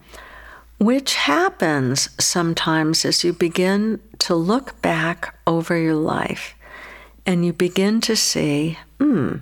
which 0.79 1.15
happens 1.15 2.09
sometimes 2.23 3.05
as 3.05 3.25
you 3.25 3.33
begin 3.33 4.01
to 4.19 4.35
look 4.35 4.81
back 4.81 5.35
over 5.47 5.77
your 5.77 5.95
life 5.95 6.55
and 7.27 7.45
you 7.45 7.53
begin 7.53 8.01
to 8.01 8.17
see, 8.17 8.79
hmm, 8.99 9.37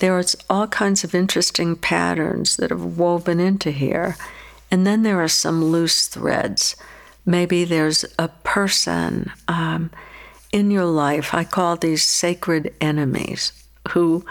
there's 0.00 0.36
all 0.48 0.66
kinds 0.66 1.04
of 1.04 1.14
interesting 1.14 1.76
patterns 1.76 2.56
that 2.56 2.70
have 2.70 2.98
woven 2.98 3.38
into 3.38 3.70
here. 3.70 4.16
And 4.70 4.86
then 4.86 5.02
there 5.02 5.22
are 5.22 5.28
some 5.28 5.64
loose 5.64 6.06
threads. 6.06 6.76
Maybe 7.24 7.64
there's 7.64 8.04
a 8.18 8.28
person 8.28 9.30
um, 9.46 9.90
in 10.52 10.70
your 10.70 10.84
life, 10.84 11.34
I 11.34 11.44
call 11.44 11.76
these 11.76 12.04
sacred 12.04 12.74
enemies, 12.80 13.52
who 13.88 14.24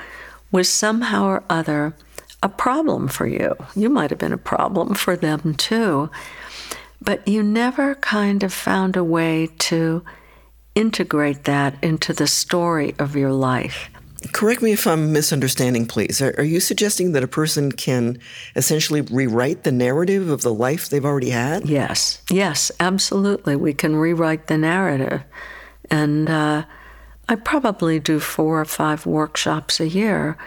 was 0.52 0.70
somehow 0.70 1.26
or 1.26 1.44
other 1.50 1.96
a 2.42 2.50
problem 2.50 3.08
for 3.08 3.28
you. 3.28 3.56
You 3.76 3.90
might 3.90 4.10
have 4.10 4.20
been 4.20 4.34
a 4.34 4.38
problem 4.38 4.96
for 4.96 5.16
them 5.16 5.54
too. 5.56 6.10
But 7.02 7.28
you 7.28 7.44
never 7.44 7.96
kind 7.96 8.44
of 8.44 8.54
found 8.54 8.98
a 8.98 9.04
way 9.04 9.50
to 9.60 10.04
integrate 10.76 11.46
that 11.46 11.76
into 11.82 12.14
the 12.14 12.28
story 12.28 12.94
of 13.00 13.16
your 13.16 13.32
life. 13.32 13.90
Correct 14.34 14.62
me 14.62 14.74
if 14.74 14.86
I'm 14.86 15.14
misunderstanding, 15.14 15.86
please. 15.86 16.22
Are, 16.22 16.36
are, 16.38 16.44
you 16.44 16.60
suggesting 16.60 17.14
that 17.14 17.24
a 17.24 17.28
person 17.28 17.72
can 17.72 18.20
essentially 18.56 19.00
rewrite 19.00 19.64
the 19.64 19.72
narrative 19.72 20.30
of 20.30 20.42
the 20.42 20.54
life 20.54 20.90
they've 20.90 21.06
already 21.06 21.30
had? 21.30 21.70
Yes, 21.70 22.22
yes, 22.30 22.70
absolutely. 22.82 23.56
We 23.56 23.74
can 23.74 23.96
rewrite 23.96 24.48
the 24.48 24.58
narrative. 24.58 25.24
And 25.92 26.30
uh, 26.30 26.66
I 27.28 27.36
probably 27.36 28.00
do 28.00 28.20
four 28.20 28.60
or 28.62 28.66
five 28.66 29.06
workshops 29.06 29.80
a 29.80 29.88
year 29.88 30.38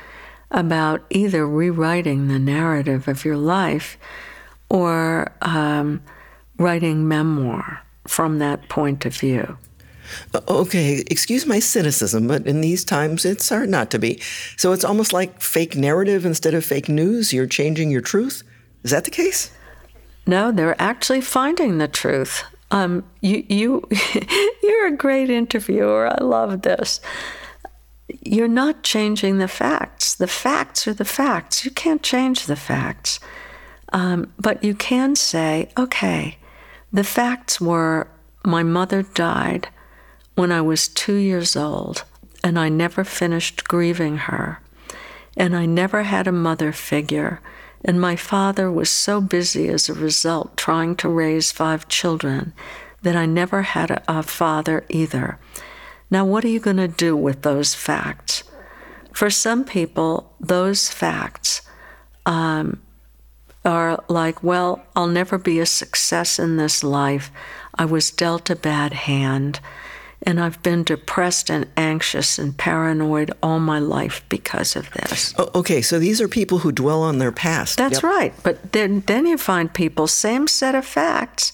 about 0.51 1.05
either 1.11 1.47
rewriting 1.47 2.29
the 2.29 2.39
narrative 2.39 3.09
of 3.09 3.25
your 3.25 3.37
life 3.37 3.97
or 4.69 5.33
um, 5.43 6.03
writing 6.59 7.09
memoir 7.09 7.83
from 8.07 8.39
that 8.39 8.69
point 8.69 9.05
of 9.07 9.17
view. 9.17 9.57
Okay, 10.49 11.03
excuse 11.11 11.47
my 11.47 11.59
cynicism, 11.59 12.27
but 12.27 12.47
in 12.47 12.61
these 12.61 12.85
times 12.85 13.25
it's 13.25 13.49
hard 13.49 13.69
not 13.69 13.91
to 13.93 13.99
be. 13.99 14.21
So 14.57 14.73
it's 14.73 14.85
almost 14.85 15.13
like 15.13 15.41
fake 15.41 15.77
narrative 15.77 16.27
instead 16.27 16.55
of 16.55 16.65
fake 16.65 16.89
news. 16.89 17.33
You're 17.33 17.47
changing 17.47 17.91
your 17.91 18.01
truth. 18.01 18.43
Is 18.83 18.91
that 18.91 19.05
the 19.05 19.11
case? 19.11 19.53
No, 20.27 20.53
they're 20.53 20.81
actually 20.81 21.21
finding 21.21 21.79
the 21.79 21.89
truth. 21.89 22.45
Um, 22.73 23.05
you, 23.21 23.45
you, 23.49 23.89
you're 24.63 24.87
a 24.87 24.97
great 24.97 25.31
interviewer. 25.31 26.09
I 26.09 26.25
love 26.25 26.63
this. 26.63 27.01
You're 28.23 28.49
not 28.49 28.83
changing 28.83 29.39
the 29.39 29.47
facts. 29.47 30.15
The 30.15 30.27
facts 30.27 30.89
are 30.89 30.95
the 30.95 31.05
facts. 31.05 31.65
You 31.65 31.71
can't 31.71 32.03
change 32.03 32.47
the 32.47 32.57
facts. 32.57 33.21
Um, 33.93 34.33
but 34.39 34.65
you 34.65 34.75
can 34.75 35.15
say, 35.15 35.69
okay, 35.79 36.39
the 36.91 37.05
facts 37.05 37.61
were 37.61 38.09
my 38.45 38.63
mother 38.63 39.03
died 39.03 39.69
when 40.35 40.51
I 40.51 40.63
was 40.63 40.89
two 40.89 41.17
years 41.17 41.57
old, 41.57 42.05
and 42.43 42.59
I 42.59 42.71
never 42.71 43.05
finished 43.05 43.65
grieving 43.69 44.17
her. 44.17 44.61
And 45.37 45.55
I 45.55 45.67
never 45.67 46.05
had 46.05 46.27
a 46.27 46.33
mother 46.33 46.73
figure, 46.73 47.41
and 47.85 48.01
my 48.01 48.17
father 48.17 48.71
was 48.71 48.91
so 48.91 49.21
busy 49.21 49.69
as 49.69 49.89
a 49.89 49.95
result 49.95 50.57
trying 50.57 50.97
to 50.97 51.09
raise 51.09 51.53
five 51.53 51.89
children 51.89 52.53
that 53.03 53.17
I 53.17 53.27
never 53.27 53.63
had 53.63 53.91
a, 53.91 54.03
a 54.09 54.23
father 54.23 54.85
either. 54.89 55.39
Now, 56.11 56.25
what 56.25 56.45
are 56.45 56.49
you 56.49 56.61
going 56.61 56.77
to 56.77 56.89
do 56.89 57.17
with 57.17 57.43
those 57.43 57.75
facts? 57.75 58.45
For 59.13 59.31
some 59.31 59.65
people, 59.65 60.35
those 60.41 60.89
facts 60.89 61.63
um, 62.27 62.81
are 63.65 64.03
like, 64.09 64.43
well, 64.43 64.83
I'll 64.95 65.07
never 65.07 65.39
be 65.39 65.59
a 65.59 65.67
success 65.67 66.39
in 66.39 66.57
this 66.57 66.85
life. 66.85 67.31
I 67.75 67.85
was 67.85 68.11
dealt 68.11 68.51
a 68.51 68.57
bad 68.57 68.93
hand. 68.93 69.61
And 70.25 70.41
I've 70.41 70.63
been 70.63 70.85
depressed 70.85 71.51
and 71.51 71.67
anxious 71.77 72.39
and 72.39 72.57
paranoid 72.57 73.33
all 73.43 73.59
my 73.59 73.81
life 73.81 74.23
because 74.29 74.77
of 74.77 74.89
this. 74.93 75.35
Oh, 75.37 75.51
okay, 75.57 75.83
so 75.83 75.99
these 75.99 76.21
are 76.21 76.29
people 76.29 76.59
who 76.59 76.71
dwell 76.71 77.03
on 77.03 77.19
their 77.19 77.33
past. 77.33 77.79
That's 77.79 78.03
yep. 78.03 78.05
right. 78.05 78.35
But 78.45 78.73
then, 78.73 79.01
then 79.07 79.27
you 79.27 79.37
find 79.37 79.73
people, 79.73 80.07
same 80.07 80.47
set 80.47 80.77
of 80.77 80.87
facts, 80.87 81.53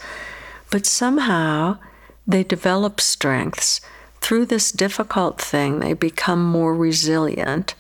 but 0.71 0.85
somehow 0.85 1.79
they 2.27 2.45
develop 2.45 3.01
strengths. 3.01 3.81
Through 4.21 4.47
this 4.47 4.71
difficult 4.71 5.41
thing, 5.41 5.79
they 5.79 5.95
become 5.95 6.45
more 6.45 6.75
resilient. 6.75 7.75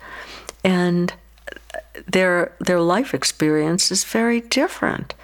And 0.65 1.13
their, 2.07 2.57
their 2.61 2.81
life 2.81 3.13
experience 3.13 3.91
is 3.91 4.05
very 4.05 4.41
different. 4.41 5.15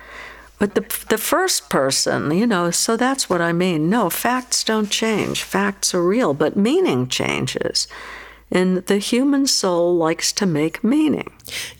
But 0.64 0.76
the, 0.76 1.06
the 1.10 1.18
first 1.18 1.68
person, 1.68 2.30
you 2.30 2.46
know, 2.46 2.70
so 2.70 2.96
that's 2.96 3.28
what 3.28 3.42
I 3.42 3.52
mean. 3.52 3.90
No, 3.90 4.08
facts 4.08 4.64
don't 4.64 4.90
change. 4.90 5.42
Facts 5.42 5.92
are 5.92 6.02
real, 6.02 6.32
but 6.32 6.56
meaning 6.56 7.06
changes. 7.06 7.86
And 8.50 8.78
the 8.86 8.96
human 8.96 9.46
soul 9.46 9.94
likes 9.94 10.32
to 10.32 10.46
make 10.46 10.82
meaning. 10.82 11.30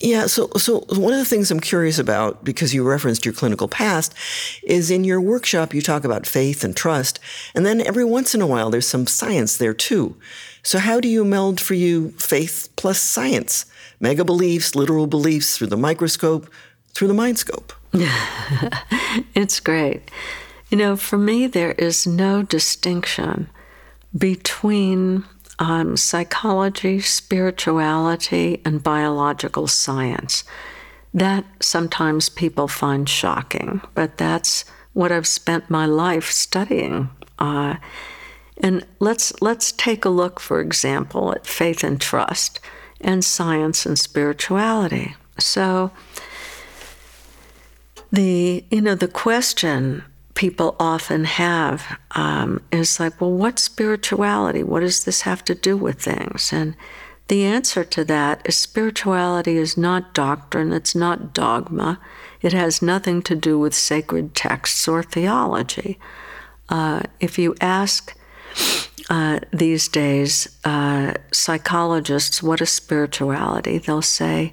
Yeah, 0.00 0.26
so 0.26 0.50
so 0.58 0.80
one 0.90 1.14
of 1.14 1.18
the 1.18 1.24
things 1.24 1.50
I'm 1.50 1.60
curious 1.60 1.98
about, 1.98 2.44
because 2.44 2.74
you 2.74 2.84
referenced 2.84 3.24
your 3.24 3.32
clinical 3.32 3.68
past, 3.68 4.12
is 4.62 4.90
in 4.90 5.02
your 5.02 5.18
workshop 5.18 5.72
you 5.72 5.80
talk 5.80 6.04
about 6.04 6.26
faith 6.26 6.62
and 6.62 6.76
trust, 6.76 7.18
and 7.54 7.64
then 7.64 7.80
every 7.80 8.04
once 8.04 8.34
in 8.34 8.42
a 8.42 8.46
while 8.46 8.68
there's 8.68 8.86
some 8.86 9.06
science 9.06 9.56
there 9.56 9.72
too. 9.72 10.14
So 10.62 10.78
how 10.78 11.00
do 11.00 11.08
you 11.08 11.24
meld 11.24 11.58
for 11.58 11.72
you 11.72 12.10
faith 12.18 12.68
plus 12.76 13.00
science? 13.00 13.64
Mega 13.98 14.26
beliefs, 14.26 14.74
literal 14.74 15.06
beliefs 15.06 15.56
through 15.56 15.68
the 15.68 15.78
microscope, 15.78 16.50
through 16.92 17.08
the 17.08 17.14
mindscope? 17.14 17.72
it's 19.34 19.60
great. 19.60 20.10
You 20.68 20.78
know, 20.78 20.96
for 20.96 21.16
me, 21.16 21.46
there 21.46 21.72
is 21.72 22.06
no 22.06 22.42
distinction 22.42 23.48
between 24.16 25.24
um, 25.60 25.96
psychology, 25.96 27.00
spirituality, 27.00 28.60
and 28.64 28.82
biological 28.82 29.68
science. 29.68 30.42
That 31.12 31.44
sometimes 31.60 32.28
people 32.28 32.66
find 32.66 33.08
shocking, 33.08 33.80
but 33.94 34.18
that's 34.18 34.64
what 34.92 35.12
I've 35.12 35.28
spent 35.28 35.70
my 35.70 35.86
life 35.86 36.30
studying. 36.30 37.10
Uh, 37.38 37.76
and 38.56 38.84
let's 38.98 39.40
let's 39.40 39.70
take 39.70 40.04
a 40.04 40.08
look, 40.08 40.40
for 40.40 40.60
example, 40.60 41.32
at 41.32 41.46
faith 41.46 41.84
and 41.84 42.00
trust, 42.00 42.58
and 43.00 43.24
science 43.24 43.86
and 43.86 43.96
spirituality. 43.96 45.14
So, 45.38 45.92
the 48.14 48.64
you 48.70 48.80
know 48.80 48.94
the 48.94 49.08
question 49.08 50.04
people 50.34 50.74
often 50.80 51.24
have 51.24 51.98
um, 52.12 52.60
is 52.72 52.98
like, 52.98 53.20
well, 53.20 53.32
what's 53.32 53.62
spirituality? 53.62 54.62
What 54.62 54.80
does 54.80 55.04
this 55.04 55.22
have 55.22 55.44
to 55.44 55.54
do 55.54 55.76
with 55.76 56.02
things? 56.02 56.52
And 56.52 56.76
the 57.28 57.44
answer 57.44 57.84
to 57.84 58.04
that 58.04 58.42
is 58.44 58.56
spirituality 58.56 59.56
is 59.56 59.76
not 59.76 60.12
doctrine, 60.12 60.72
it's 60.72 60.94
not 60.94 61.32
dogma, 61.32 62.00
it 62.42 62.52
has 62.52 62.82
nothing 62.82 63.22
to 63.22 63.34
do 63.34 63.58
with 63.58 63.74
sacred 63.74 64.34
texts 64.34 64.86
or 64.88 65.02
theology. 65.02 65.98
Uh, 66.68 67.02
if 67.20 67.38
you 67.38 67.54
ask 67.60 68.16
uh, 69.08 69.38
these 69.52 69.88
days 69.88 70.58
uh, 70.64 71.14
psychologists 71.32 72.42
what 72.42 72.60
is 72.60 72.70
spirituality, 72.70 73.78
they'll 73.78 74.02
say 74.02 74.52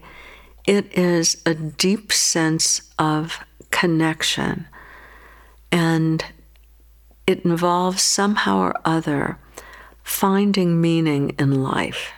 it 0.65 0.93
is 0.93 1.41
a 1.45 1.53
deep 1.55 2.11
sense 2.11 2.81
of 2.99 3.39
connection 3.71 4.67
and 5.71 6.25
it 7.25 7.45
involves 7.45 8.01
somehow 8.01 8.59
or 8.59 8.75
other 8.83 9.37
finding 10.03 10.81
meaning 10.81 11.35
in 11.39 11.63
life. 11.63 12.11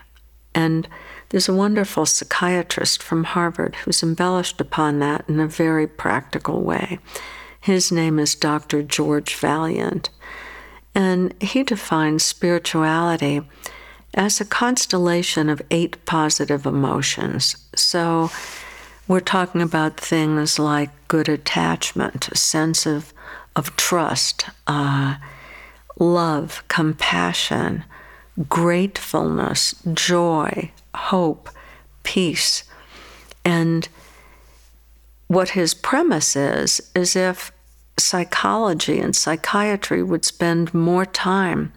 And 0.56 0.88
there's 1.30 1.50
a 1.50 1.54
wonderful 1.54 2.06
psychiatrist 2.06 3.02
from 3.02 3.24
Harvard 3.24 3.76
who's 3.76 4.04
embellished 4.04 4.62
upon 4.62 5.00
that 5.00 5.28
in 5.28 5.40
a 5.40 5.48
very 5.48 5.88
practical 5.88 6.62
way. 6.62 7.00
His 7.60 7.92
name 7.92 8.20
is 8.20 8.36
Dr. 8.36 8.84
George 8.84 9.36
Vaillant. 9.36 10.10
And 10.96 11.34
he 11.42 11.64
defines 11.64 12.24
spirituality 12.24 13.42
as 14.14 14.40
a 14.40 14.46
constellation 14.46 15.50
of 15.50 15.62
eight 15.72 16.06
positive 16.06 16.66
emotions. 16.66 17.56
So 17.76 18.30
we're 19.08 19.20
talking 19.20 19.62
about 19.62 20.00
things 20.00 20.60
like 20.60 20.90
good 21.08 21.30
attachment, 21.30 22.30
a 22.30 22.38
sense 22.38 22.86
of 22.86 23.14
of 23.56 23.76
trust, 23.76 24.46
uh, 24.66 25.16
love, 26.00 26.64
compassion, 26.70 27.84
gratefulness, 28.50 29.76
joy, 29.94 30.72
hope, 30.96 31.50
peace. 32.02 32.64
And 33.46 33.88
what 35.28 35.50
his 35.50 35.74
premise 35.74 36.36
is, 36.36 36.82
is 36.96 37.16
if 37.16 37.52
psychology 37.98 39.00
and 39.00 39.16
psychiatry 39.16 40.02
would 40.02 40.26
spend 40.26 40.74
more 40.74 41.06
time 41.06 41.74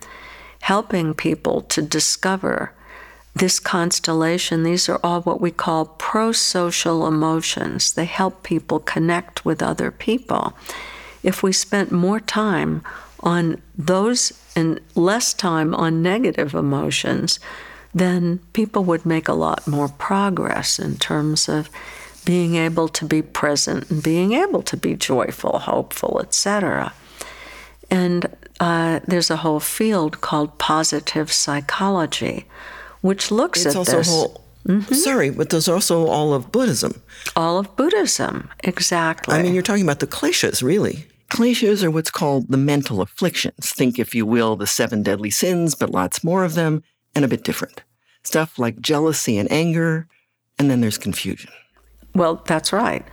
helping 0.62 1.12
people 1.12 1.60
to 1.60 1.82
discover 1.82 2.72
this 3.36 3.60
constellation, 3.60 4.62
these 4.62 4.88
are 4.88 5.00
all 5.04 5.20
what 5.22 5.40
we 5.40 5.50
call 5.50 5.86
pro 5.98 6.32
social 6.32 7.06
emotions. 7.06 7.92
They 7.92 8.06
help 8.06 8.42
people 8.42 8.80
connect 8.80 9.44
with 9.44 9.62
other 9.62 9.90
people 9.90 10.54
if 11.26 11.42
we 11.42 11.52
spent 11.52 11.90
more 11.90 12.20
time 12.20 12.82
on 13.20 13.60
those 13.76 14.32
and 14.54 14.80
less 14.94 15.34
time 15.34 15.74
on 15.74 16.00
negative 16.00 16.54
emotions, 16.54 17.40
then 17.92 18.38
people 18.52 18.84
would 18.84 19.04
make 19.04 19.26
a 19.26 19.32
lot 19.32 19.66
more 19.66 19.88
progress 19.88 20.78
in 20.78 20.96
terms 20.96 21.48
of 21.48 21.68
being 22.24 22.54
able 22.54 22.86
to 22.88 23.04
be 23.04 23.22
present 23.22 23.90
and 23.90 24.02
being 24.02 24.34
able 24.34 24.62
to 24.62 24.76
be 24.76 24.94
joyful, 24.94 25.58
hopeful, 25.58 26.20
etc. 26.20 26.92
And 27.90 28.26
uh, 28.60 29.00
there's 29.06 29.30
a 29.30 29.38
whole 29.38 29.60
field 29.60 30.20
called 30.20 30.58
positive 30.58 31.32
psychology, 31.32 32.46
which 33.06 33.30
looks 33.30 33.64
it's 33.64 33.74
at 33.74 33.76
also 33.76 33.96
this. 33.98 34.08
Whole, 34.08 34.44
mm-hmm. 34.66 34.94
Sorry, 34.94 35.30
but 35.30 35.50
there's 35.50 35.68
also 35.68 36.06
all 36.06 36.34
of 36.34 36.52
Buddhism. 36.52 37.00
All 37.34 37.58
of 37.58 37.74
Buddhism, 37.76 38.50
exactly. 38.60 39.34
I 39.34 39.42
mean, 39.42 39.54
you're 39.54 39.62
talking 39.62 39.84
about 39.84 40.00
the 40.00 40.06
kleshas, 40.06 40.62
really. 40.62 41.06
Kleshas 41.30 41.82
are 41.82 41.90
what's 41.90 42.10
called 42.10 42.48
the 42.48 42.56
mental 42.56 43.00
afflictions. 43.00 43.72
Think, 43.72 43.98
if 43.98 44.14
you 44.14 44.24
will, 44.24 44.56
the 44.56 44.66
seven 44.66 45.02
deadly 45.02 45.30
sins, 45.30 45.74
but 45.74 45.90
lots 45.90 46.22
more 46.22 46.44
of 46.44 46.54
them 46.54 46.82
and 47.14 47.24
a 47.24 47.28
bit 47.28 47.42
different. 47.44 47.82
Stuff 48.22 48.58
like 48.58 48.80
jealousy 48.80 49.38
and 49.38 49.50
anger, 49.50 50.06
and 50.58 50.70
then 50.70 50.80
there's 50.80 50.98
confusion. 50.98 51.50
Well, 52.14 52.42
that's 52.46 52.72
right. 52.72 53.04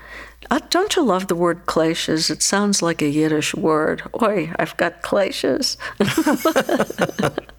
Uh, 0.49 0.59
don't 0.69 0.95
you 0.95 1.03
love 1.03 1.27
the 1.27 1.35
word 1.35 1.65
kleshas? 1.65 2.29
It 2.29 2.43
sounds 2.43 2.81
like 2.81 3.01
a 3.01 3.09
Yiddish 3.09 3.55
word. 3.55 4.03
Oi, 4.21 4.51
I've 4.57 4.77
got 4.77 5.01
kleshas. 5.01 5.77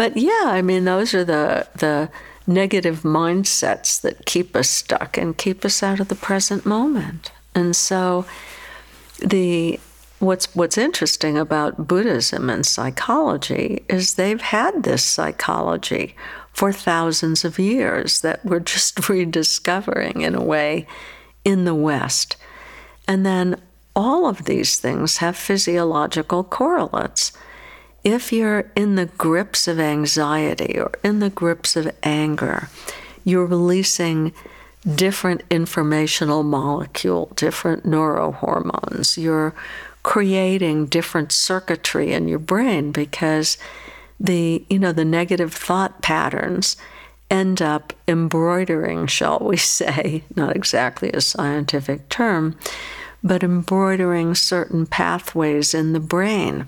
but 0.00 0.16
yeah, 0.16 0.44
I 0.46 0.62
mean, 0.62 0.86
those 0.86 1.12
are 1.12 1.24
the 1.24 1.68
the 1.74 2.08
negative 2.46 3.02
mindsets 3.02 4.00
that 4.00 4.24
keep 4.24 4.56
us 4.56 4.70
stuck 4.70 5.18
and 5.18 5.36
keep 5.36 5.62
us 5.62 5.82
out 5.82 6.00
of 6.00 6.08
the 6.08 6.14
present 6.14 6.64
moment. 6.64 7.32
And 7.54 7.76
so 7.76 8.24
the 9.18 9.78
what's 10.18 10.56
what's 10.56 10.78
interesting 10.78 11.36
about 11.36 11.86
Buddhism 11.86 12.48
and 12.48 12.64
psychology 12.64 13.84
is 13.90 14.14
they've 14.14 14.40
had 14.40 14.84
this 14.84 15.04
psychology 15.04 16.16
for 16.54 16.72
thousands 16.72 17.44
of 17.44 17.58
years 17.58 18.22
that 18.22 18.42
we're 18.42 18.60
just 18.60 19.06
rediscovering 19.10 20.22
in 20.22 20.34
a 20.34 20.42
way 20.42 20.86
in 21.44 21.66
the 21.66 21.74
West. 21.74 22.38
And 23.06 23.26
then 23.26 23.60
all 23.94 24.26
of 24.26 24.46
these 24.46 24.80
things 24.80 25.18
have 25.18 25.36
physiological 25.36 26.42
correlates. 26.42 27.32
If 28.02 28.32
you're 28.32 28.70
in 28.74 28.94
the 28.94 29.06
grips 29.06 29.68
of 29.68 29.78
anxiety 29.78 30.78
or 30.78 30.92
in 31.04 31.20
the 31.20 31.30
grips 31.30 31.76
of 31.76 31.94
anger, 32.02 32.68
you're 33.24 33.46
releasing 33.46 34.32
different 34.94 35.42
informational 35.50 36.42
molecule, 36.42 37.30
different 37.36 37.84
neurohormones. 37.84 39.22
You're 39.22 39.54
creating 40.02 40.86
different 40.86 41.30
circuitry 41.30 42.12
in 42.12 42.26
your 42.26 42.38
brain 42.38 42.90
because 42.90 43.58
the 44.18 44.64
you 44.68 44.78
know 44.78 44.92
the 44.92 45.04
negative 45.04 45.52
thought 45.52 46.00
patterns 46.02 46.76
end 47.30 47.62
up 47.62 47.92
embroidering, 48.08 49.06
shall 49.06 49.38
we 49.40 49.56
say, 49.56 50.24
not 50.34 50.56
exactly 50.56 51.12
a 51.12 51.20
scientific 51.20 52.08
term, 52.08 52.56
but 53.22 53.42
embroidering 53.42 54.34
certain 54.34 54.86
pathways 54.86 55.74
in 55.74 55.92
the 55.92 56.00
brain. 56.00 56.66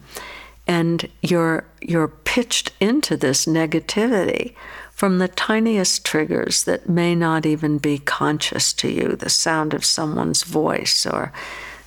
And 0.67 1.09
you're 1.23 1.67
you're 1.81 2.09
pitched 2.09 2.73
into 2.81 3.17
this 3.17 3.47
negativity 3.47 4.55
from 4.91 5.19
the 5.19 5.29
tiniest 5.29 6.05
triggers 6.05 6.65
that 6.65 6.89
may 6.89 7.15
not 7.15 7.45
even 7.45 7.79
be 7.79 7.99
conscious 7.99 8.73
to 8.75 8.89
you 8.89 9.17
the 9.17 9.31
sound 9.31 9.75
of 9.75 9.85
someone's 9.85 10.45
voice, 10.45 11.05
or 11.07 11.33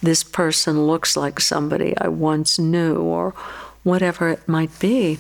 this 0.01 0.23
person 0.23 0.85
looks 0.85 1.15
like 1.15 1.39
somebody 1.39 1.97
I 1.97 2.09
once 2.09 2.59
knew, 2.59 2.97
or 2.97 3.33
whatever 3.83 4.29
it 4.29 4.47
might 4.47 4.77
be. 4.79 5.19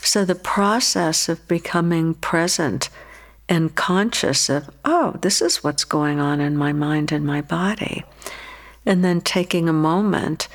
So 0.00 0.24
the 0.24 0.34
process 0.34 1.28
of 1.28 1.46
becoming 1.46 2.14
present 2.14 2.88
and 3.48 3.74
conscious 3.74 4.48
of, 4.48 4.70
oh, 4.84 5.16
this 5.22 5.40
is 5.40 5.62
what's 5.64 5.84
going 5.84 6.20
on 6.20 6.40
in 6.40 6.56
my 6.56 6.72
mind 6.72 7.12
and 7.12 7.24
my 7.24 7.40
body. 7.40 8.04
And 8.84 9.04
then 9.04 9.20
taking 9.20 9.68
a 9.68 9.72
moment 9.72 10.48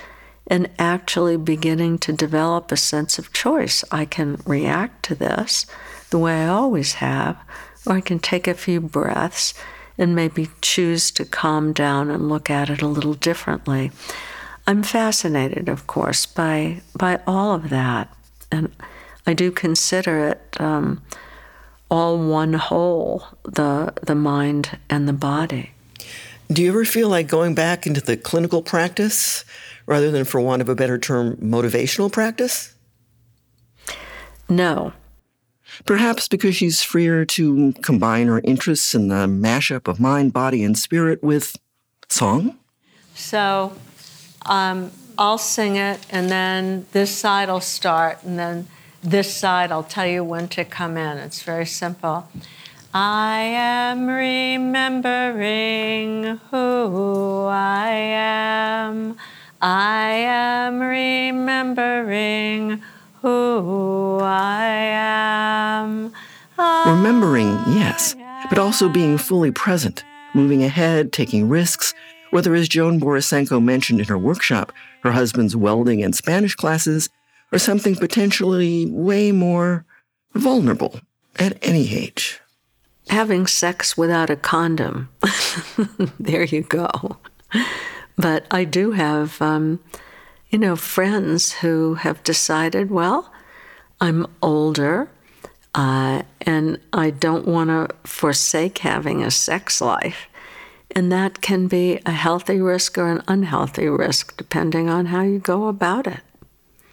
and 0.47 0.69
actually 0.77 1.37
beginning 1.37 1.97
to 1.99 2.11
develop 2.13 2.71
a 2.71 2.77
sense 2.77 3.17
of 3.17 3.33
choice. 3.33 3.83
I 3.91 4.05
can 4.05 4.41
react 4.45 5.03
to 5.03 5.15
this 5.15 5.65
the 6.09 6.19
way 6.19 6.43
I 6.43 6.47
always 6.47 6.93
have, 6.93 7.37
or 7.85 7.93
I 7.93 8.01
can 8.01 8.19
take 8.19 8.47
a 8.47 8.53
few 8.53 8.81
breaths 8.81 9.53
and 9.97 10.15
maybe 10.15 10.49
choose 10.61 11.11
to 11.11 11.25
calm 11.25 11.73
down 11.73 12.09
and 12.09 12.29
look 12.29 12.49
at 12.49 12.69
it 12.69 12.81
a 12.81 12.87
little 12.87 13.13
differently. 13.13 13.91
I'm 14.65 14.83
fascinated, 14.83 15.69
of 15.69 15.87
course, 15.87 16.25
by 16.25 16.81
by 16.95 17.19
all 17.27 17.53
of 17.53 17.69
that, 17.69 18.13
and 18.51 18.71
I 19.27 19.33
do 19.33 19.51
consider 19.51 20.29
it 20.29 20.61
um, 20.61 21.01
all 21.91 22.17
one 22.17 22.53
whole 22.53 23.25
the 23.43 23.93
the 24.01 24.15
mind 24.15 24.77
and 24.89 25.07
the 25.07 25.13
body. 25.13 25.71
Do 26.51 26.61
you 26.61 26.69
ever 26.69 26.85
feel 26.85 27.09
like 27.09 27.27
going 27.27 27.55
back 27.55 27.85
into 27.87 28.01
the 28.01 28.17
clinical 28.17 28.61
practice 28.61 29.43
rather 29.85 30.11
than, 30.11 30.25
for 30.25 30.39
want 30.41 30.61
of 30.61 30.69
a 30.69 30.75
better 30.75 30.97
term, 30.97 31.37
motivational 31.37 32.11
practice? 32.11 32.73
No, 34.49 34.93
Perhaps 35.85 36.27
because 36.27 36.55
she's 36.55 36.81
freer 36.83 37.25
to 37.25 37.73
combine 37.81 38.27
her 38.27 38.39
interests 38.43 38.93
in 38.93 39.07
the 39.07 39.25
mashup 39.27 39.87
of 39.87 39.99
mind, 39.99 40.33
body, 40.33 40.63
and 40.63 40.77
spirit 40.77 41.23
with 41.23 41.57
song? 42.09 42.59
So 43.15 43.73
um, 44.45 44.91
I'll 45.17 45.39
sing 45.39 45.77
it, 45.77 46.05
and 46.09 46.29
then 46.29 46.85
this 46.91 47.15
side 47.15 47.49
will 47.49 47.59
start, 47.59 48.23
and 48.23 48.37
then 48.37 48.67
this 49.01 49.33
side 49.33 49.71
I'll 49.71 49.83
tell 49.83 50.05
you 50.07 50.23
when 50.23 50.47
to 50.49 50.63
come 50.63 50.95
in. 50.95 51.17
It's 51.17 51.41
very 51.41 51.65
simple. 51.65 52.29
I 52.93 53.39
am 53.39 54.05
remembering 54.07 55.19
who 56.51 57.47
I 57.49 57.89
am. 57.89 59.17
I 59.63 60.09
am 60.09 60.81
remembering 60.81 62.81
who 63.21 64.19
I 64.21 64.65
am. 64.65 66.11
Remembering, 66.57 67.47
yes, 67.67 68.13
but 68.49 68.59
also 68.59 68.89
being 68.89 69.17
fully 69.17 69.51
present, 69.51 70.03
moving 70.33 70.65
ahead, 70.65 71.13
taking 71.13 71.47
risks, 71.47 71.93
whether, 72.31 72.53
as 72.53 72.67
Joan 72.67 72.99
Borysenko 72.99 73.63
mentioned 73.63 74.01
in 74.01 74.07
her 74.07 74.17
workshop, 74.17 74.73
her 75.01 75.13
husband's 75.13 75.55
welding 75.55 76.03
and 76.03 76.13
Spanish 76.13 76.55
classes, 76.55 77.07
or 77.53 77.57
something 77.57 77.95
potentially 77.95 78.91
way 78.91 79.31
more 79.31 79.85
vulnerable 80.33 80.99
at 81.39 81.57
any 81.61 81.95
age. 81.95 82.41
Having 83.07 83.47
sex 83.47 83.95
without 83.95 84.29
a 84.29 84.35
condom. 84.35 85.07
there 86.19 86.43
you 86.43 86.63
go. 86.63 87.15
But 88.17 88.45
I 88.51 88.63
do 88.63 88.91
have, 88.91 89.41
um, 89.41 89.79
you 90.49 90.59
know, 90.59 90.75
friends 90.75 91.53
who 91.53 91.95
have 91.95 92.23
decided, 92.23 92.91
well, 92.91 93.31
I'm 93.99 94.27
older 94.41 95.09
uh, 95.75 96.21
and 96.41 96.79
I 96.91 97.09
don't 97.09 97.47
want 97.47 97.69
to 97.69 97.95
forsake 98.07 98.79
having 98.79 99.23
a 99.23 99.31
sex 99.31 99.81
life. 99.81 100.27
And 100.91 101.11
that 101.11 101.41
can 101.41 101.67
be 101.67 101.99
a 102.05 102.11
healthy 102.11 102.61
risk 102.61 102.97
or 102.97 103.09
an 103.09 103.23
unhealthy 103.27 103.87
risk, 103.87 104.37
depending 104.37 104.89
on 104.89 105.07
how 105.07 105.21
you 105.23 105.39
go 105.39 105.67
about 105.67 106.05
it. 106.05 106.19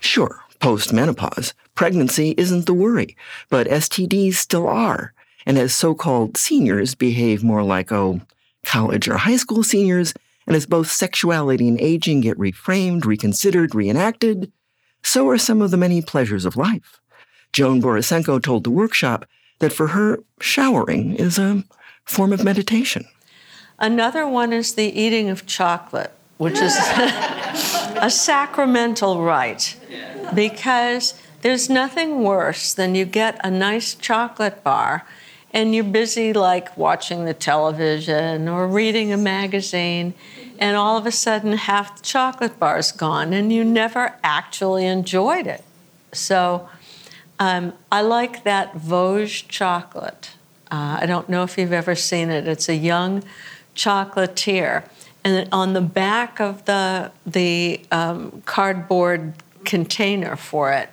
Sure, 0.01 0.43
post 0.59 0.93
menopause, 0.93 1.53
pregnancy 1.75 2.35
isn't 2.39 2.65
the 2.65 2.73
worry, 2.73 3.15
but 3.51 3.67
STDs 3.67 4.35
still 4.35 4.67
are. 4.67 5.13
And 5.45 5.59
as 5.59 5.75
so 5.75 5.95
called 5.95 6.39
seniors 6.39 6.95
behave 6.95 7.45
more 7.45 7.63
like, 7.63 7.93
oh, 7.93 8.23
college 8.65 9.09
or 9.09 9.19
high 9.19 9.37
school 9.37 9.63
seniors, 9.63 10.15
and 10.47 10.57
as 10.57 10.67
both 10.67 10.91
sexuality 10.91 11.69
and 11.69 11.81
aging 11.81 12.21
get 12.21 12.39
reframed, 12.39 13.05
reconsidered, 13.05 13.75
reenacted, 13.75 14.53
so 15.03 15.29
are 15.29 15.39
some 15.39 15.63
of 15.63 15.71
the 15.71 15.77
many 15.77 16.03
pleasures 16.03 16.45
of 16.45 16.57
life. 16.57 17.01
Joan 17.53 17.81
Borysenko 17.81 18.43
told 18.43 18.65
the 18.65 18.71
workshop 18.71 19.27
that 19.59 19.73
for 19.73 19.89
her, 19.89 20.21
showering 20.41 21.15
is 21.15 21.39
a 21.39 21.65
form 22.05 22.33
of 22.33 22.45
meditation. 22.45 23.07
Another 23.79 24.27
one 24.27 24.53
is 24.53 24.75
the 24.75 25.01
eating 25.01 25.31
of 25.31 25.47
chocolate, 25.47 26.13
which 26.39 26.59
is 26.59 26.77
a 27.97 28.11
sacramental 28.11 29.23
rite 29.23 29.77
because 30.35 31.15
there's 31.43 31.71
nothing 31.71 32.23
worse 32.23 32.75
than 32.75 32.95
you 32.95 33.05
get 33.05 33.41
a 33.45 33.51
nice 33.51 33.95
chocolate 33.95 34.63
bar 34.63 35.07
and 35.53 35.75
you're 35.75 35.85
busy 35.85 36.33
like 36.33 36.77
watching 36.77 37.25
the 37.25 37.35
television 37.35 38.49
or 38.49 38.67
reading 38.67 39.13
a 39.13 39.17
magazine 39.17 40.15
and 40.59 40.77
all 40.77 40.97
of 40.97 41.07
a 41.07 41.13
sudden 41.13 41.53
half 41.55 41.97
the 41.97 42.03
chocolate 42.03 42.59
bar 42.59 42.79
is 42.79 42.93
gone 42.93 43.33
and 43.33 43.53
you 43.53 43.65
never 43.65 44.15
actually 44.23 44.87
enjoyed 44.87 45.47
it. 45.47 45.65
So 46.13 46.69
um, 47.39 47.73
i 47.91 48.01
like 48.01 48.45
that 48.45 48.75
vosges 48.75 49.47
chocolate. 49.49 50.33
Uh, 50.71 50.99
i 51.01 51.07
don't 51.07 51.29
know 51.29 51.43
if 51.43 51.59
you've 51.59 51.73
ever 51.73 51.95
seen 51.95 52.31
it. 52.31 52.47
It's 52.47 52.69
a 52.69 52.77
young 52.77 53.25
chocolatier 53.75 54.85
and 55.25 55.49
on 55.53 55.73
the 55.73 55.81
back 55.81 56.41
of 56.41 56.65
the 56.65 57.11
the 57.27 57.81
um, 57.91 58.43
cardboard 58.47 59.35
container 59.65 60.37
for 60.37 60.73
it 60.73 60.89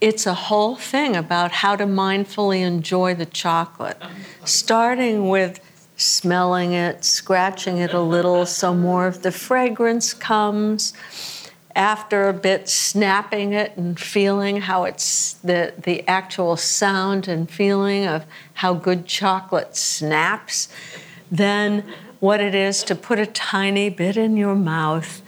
it's 0.00 0.26
a 0.26 0.34
whole 0.34 0.76
thing 0.76 1.16
about 1.16 1.52
how 1.52 1.76
to 1.76 1.84
mindfully 1.84 2.60
enjoy 2.60 3.14
the 3.14 3.26
chocolate, 3.26 4.00
starting 4.44 5.28
with 5.28 5.60
smelling 5.96 6.72
it, 6.72 7.04
scratching 7.04 7.78
it 7.78 7.94
a 7.94 8.00
little 8.00 8.44
so 8.44 8.74
more 8.74 9.06
of 9.06 9.22
the 9.22 9.32
fragrance 9.32 10.12
comes. 10.12 10.92
After 11.74 12.28
a 12.28 12.32
bit, 12.32 12.70
snapping 12.70 13.52
it 13.52 13.76
and 13.76 14.00
feeling 14.00 14.62
how 14.62 14.84
it's 14.84 15.34
the, 15.34 15.74
the 15.76 16.08
actual 16.08 16.56
sound 16.56 17.28
and 17.28 17.50
feeling 17.50 18.06
of 18.06 18.24
how 18.54 18.72
good 18.74 19.06
chocolate 19.06 19.76
snaps. 19.76 20.68
Then, 21.30 21.84
what 22.18 22.40
it 22.40 22.54
is 22.54 22.82
to 22.84 22.94
put 22.94 23.18
a 23.18 23.26
tiny 23.26 23.90
bit 23.90 24.16
in 24.16 24.38
your 24.38 24.54
mouth 24.54 25.20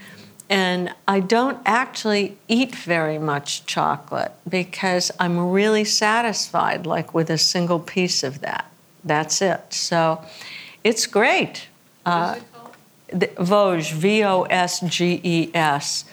and 0.50 0.94
I 1.06 1.20
don't 1.20 1.58
actually 1.66 2.38
eat 2.48 2.74
very 2.74 3.18
much 3.18 3.66
chocolate 3.66 4.32
because 4.48 5.10
I'm 5.20 5.50
really 5.50 5.84
satisfied, 5.84 6.86
like 6.86 7.12
with 7.12 7.28
a 7.28 7.36
single 7.38 7.80
piece 7.80 8.22
of 8.22 8.40
that. 8.40 8.70
That's 9.04 9.42
it. 9.42 9.74
So 9.74 10.24
it's 10.84 11.06
great. 11.06 11.68
Uh, 12.06 12.36
it 13.08 13.36
Vosges, 13.36 13.92
V 13.92 14.24
O 14.24 14.42
S 14.44 14.80
G 14.80 15.20
E 15.22 15.50
S. 15.54 16.04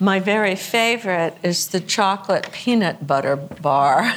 My 0.00 0.20
very 0.20 0.54
favorite 0.54 1.36
is 1.42 1.68
the 1.68 1.80
chocolate 1.80 2.50
peanut 2.52 3.06
butter 3.06 3.34
bar. 3.36 4.02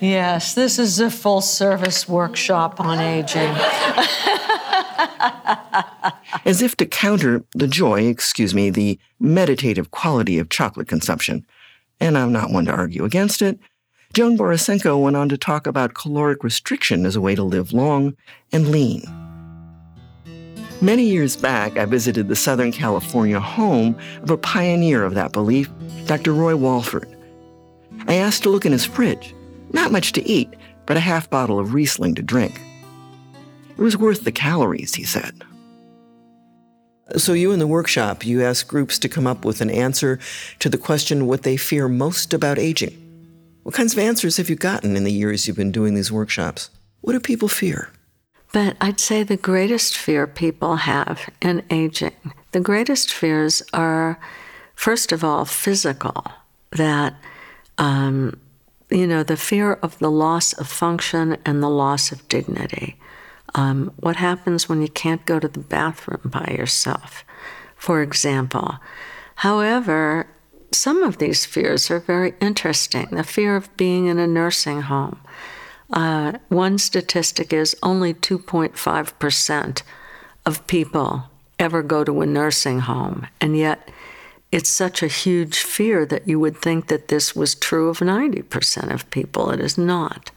yes, 0.00 0.54
this 0.54 0.78
is 0.78 1.00
a 1.00 1.10
full 1.10 1.40
service 1.40 2.06
workshop 2.06 2.78
on 2.80 2.98
aging. 2.98 3.54
As 6.44 6.62
if 6.62 6.76
to 6.76 6.86
counter 6.86 7.44
the 7.54 7.68
joy, 7.68 8.02
excuse 8.02 8.54
me, 8.54 8.70
the 8.70 8.98
meditative 9.18 9.90
quality 9.90 10.38
of 10.38 10.48
chocolate 10.48 10.88
consumption, 10.88 11.46
and 12.00 12.16
I'm 12.16 12.32
not 12.32 12.50
one 12.50 12.66
to 12.66 12.72
argue 12.72 13.04
against 13.04 13.42
it, 13.42 13.58
Joan 14.12 14.36
Borysenko 14.36 15.00
went 15.00 15.16
on 15.16 15.28
to 15.28 15.38
talk 15.38 15.66
about 15.66 15.94
caloric 15.94 16.42
restriction 16.42 17.06
as 17.06 17.14
a 17.14 17.20
way 17.20 17.34
to 17.36 17.44
live 17.44 17.72
long 17.72 18.16
and 18.52 18.68
lean. 18.68 19.02
Many 20.82 21.04
years 21.04 21.36
back, 21.36 21.76
I 21.76 21.84
visited 21.84 22.28
the 22.28 22.34
Southern 22.34 22.72
California 22.72 23.38
home 23.38 23.96
of 24.22 24.30
a 24.30 24.38
pioneer 24.38 25.04
of 25.04 25.14
that 25.14 25.32
belief, 25.32 25.70
Dr. 26.06 26.32
Roy 26.32 26.56
Walford. 26.56 27.08
I 28.08 28.14
asked 28.14 28.42
to 28.44 28.48
look 28.48 28.64
in 28.64 28.72
his 28.72 28.86
fridge. 28.86 29.34
Not 29.72 29.92
much 29.92 30.12
to 30.12 30.26
eat, 30.26 30.48
but 30.86 30.96
a 30.96 31.00
half 31.00 31.30
bottle 31.30 31.60
of 31.60 31.74
Riesling 31.74 32.14
to 32.16 32.22
drink. 32.22 32.60
It 33.80 33.82
was 33.82 33.96
worth 33.96 34.24
the 34.24 34.32
calories, 34.32 34.94
he 34.96 35.04
said. 35.04 35.42
So, 37.16 37.32
you 37.32 37.50
in 37.50 37.58
the 37.58 37.66
workshop, 37.66 38.26
you 38.26 38.42
ask 38.42 38.68
groups 38.68 38.98
to 38.98 39.08
come 39.08 39.26
up 39.26 39.42
with 39.42 39.62
an 39.62 39.70
answer 39.70 40.18
to 40.58 40.68
the 40.68 40.76
question 40.76 41.26
what 41.26 41.44
they 41.44 41.56
fear 41.56 41.88
most 41.88 42.34
about 42.34 42.58
aging. 42.58 42.94
What 43.62 43.74
kinds 43.74 43.94
of 43.94 43.98
answers 43.98 44.36
have 44.36 44.50
you 44.50 44.54
gotten 44.54 44.96
in 44.96 45.04
the 45.04 45.12
years 45.12 45.48
you've 45.48 45.56
been 45.56 45.72
doing 45.72 45.94
these 45.94 46.12
workshops? 46.12 46.68
What 47.00 47.14
do 47.14 47.20
people 47.20 47.48
fear? 47.48 47.90
But 48.52 48.76
I'd 48.82 49.00
say 49.00 49.22
the 49.22 49.38
greatest 49.38 49.96
fear 49.96 50.26
people 50.26 50.76
have 50.76 51.30
in 51.40 51.62
aging, 51.70 52.34
the 52.52 52.60
greatest 52.60 53.10
fears 53.10 53.62
are, 53.72 54.20
first 54.74 55.10
of 55.10 55.24
all, 55.24 55.46
physical, 55.46 56.26
that, 56.72 57.14
um, 57.78 58.38
you 58.90 59.06
know, 59.06 59.22
the 59.22 59.38
fear 59.38 59.72
of 59.72 59.98
the 60.00 60.10
loss 60.10 60.52
of 60.52 60.68
function 60.68 61.38
and 61.46 61.62
the 61.62 61.70
loss 61.70 62.12
of 62.12 62.28
dignity. 62.28 62.98
Um, 63.54 63.92
what 63.96 64.16
happens 64.16 64.68
when 64.68 64.82
you 64.82 64.88
can't 64.88 65.24
go 65.26 65.38
to 65.38 65.48
the 65.48 65.60
bathroom 65.60 66.20
by 66.24 66.54
yourself, 66.56 67.24
for 67.76 68.02
example? 68.02 68.76
However, 69.36 70.28
some 70.72 71.02
of 71.02 71.18
these 71.18 71.44
fears 71.44 71.90
are 71.90 72.00
very 72.00 72.34
interesting. 72.40 73.08
The 73.10 73.24
fear 73.24 73.56
of 73.56 73.74
being 73.76 74.06
in 74.06 74.18
a 74.18 74.26
nursing 74.26 74.82
home. 74.82 75.20
Uh, 75.92 76.34
one 76.48 76.78
statistic 76.78 77.52
is 77.52 77.76
only 77.82 78.14
2.5% 78.14 79.82
of 80.46 80.66
people 80.66 81.24
ever 81.58 81.82
go 81.82 82.04
to 82.04 82.20
a 82.20 82.26
nursing 82.26 82.80
home, 82.80 83.26
and 83.40 83.56
yet 83.56 83.90
it's 84.52 84.70
such 84.70 85.02
a 85.02 85.08
huge 85.08 85.58
fear 85.58 86.06
that 86.06 86.26
you 86.26 86.40
would 86.40 86.56
think 86.56 86.88
that 86.88 87.08
this 87.08 87.36
was 87.36 87.54
true 87.54 87.88
of 87.88 87.98
90% 87.98 88.92
of 88.92 89.10
people. 89.10 89.50
It 89.50 89.60
is 89.60 89.76
not. 89.76 90.30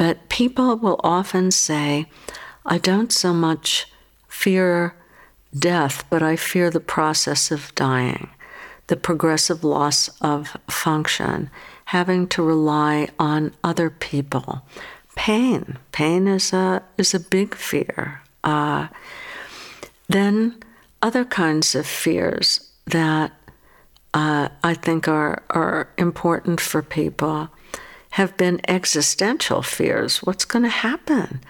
But 0.00 0.30
people 0.30 0.76
will 0.76 0.98
often 1.04 1.50
say, 1.50 2.06
I 2.64 2.78
don't 2.78 3.12
so 3.12 3.34
much 3.34 3.86
fear 4.28 4.94
death, 5.54 6.04
but 6.08 6.22
I 6.22 6.36
fear 6.36 6.70
the 6.70 6.80
process 6.80 7.50
of 7.50 7.74
dying, 7.74 8.30
the 8.86 8.96
progressive 8.96 9.62
loss 9.62 10.08
of 10.22 10.56
function, 10.70 11.50
having 11.84 12.28
to 12.28 12.42
rely 12.42 13.08
on 13.18 13.52
other 13.62 13.90
people. 13.90 14.62
Pain. 15.16 15.76
Pain 15.92 16.26
is 16.26 16.54
a, 16.54 16.82
is 16.96 17.12
a 17.12 17.20
big 17.20 17.54
fear. 17.54 18.22
Uh, 18.42 18.88
then 20.08 20.62
other 21.02 21.26
kinds 21.26 21.74
of 21.74 21.86
fears 21.86 22.70
that 22.86 23.32
uh, 24.14 24.48
I 24.64 24.72
think 24.72 25.08
are, 25.08 25.42
are 25.50 25.90
important 25.98 26.58
for 26.58 26.80
people 26.80 27.50
have 28.10 28.36
been 28.36 28.60
existential 28.68 29.62
fears. 29.62 30.18
What's 30.18 30.44
going 30.44 30.64
to 30.64 30.68
happen 30.68 31.40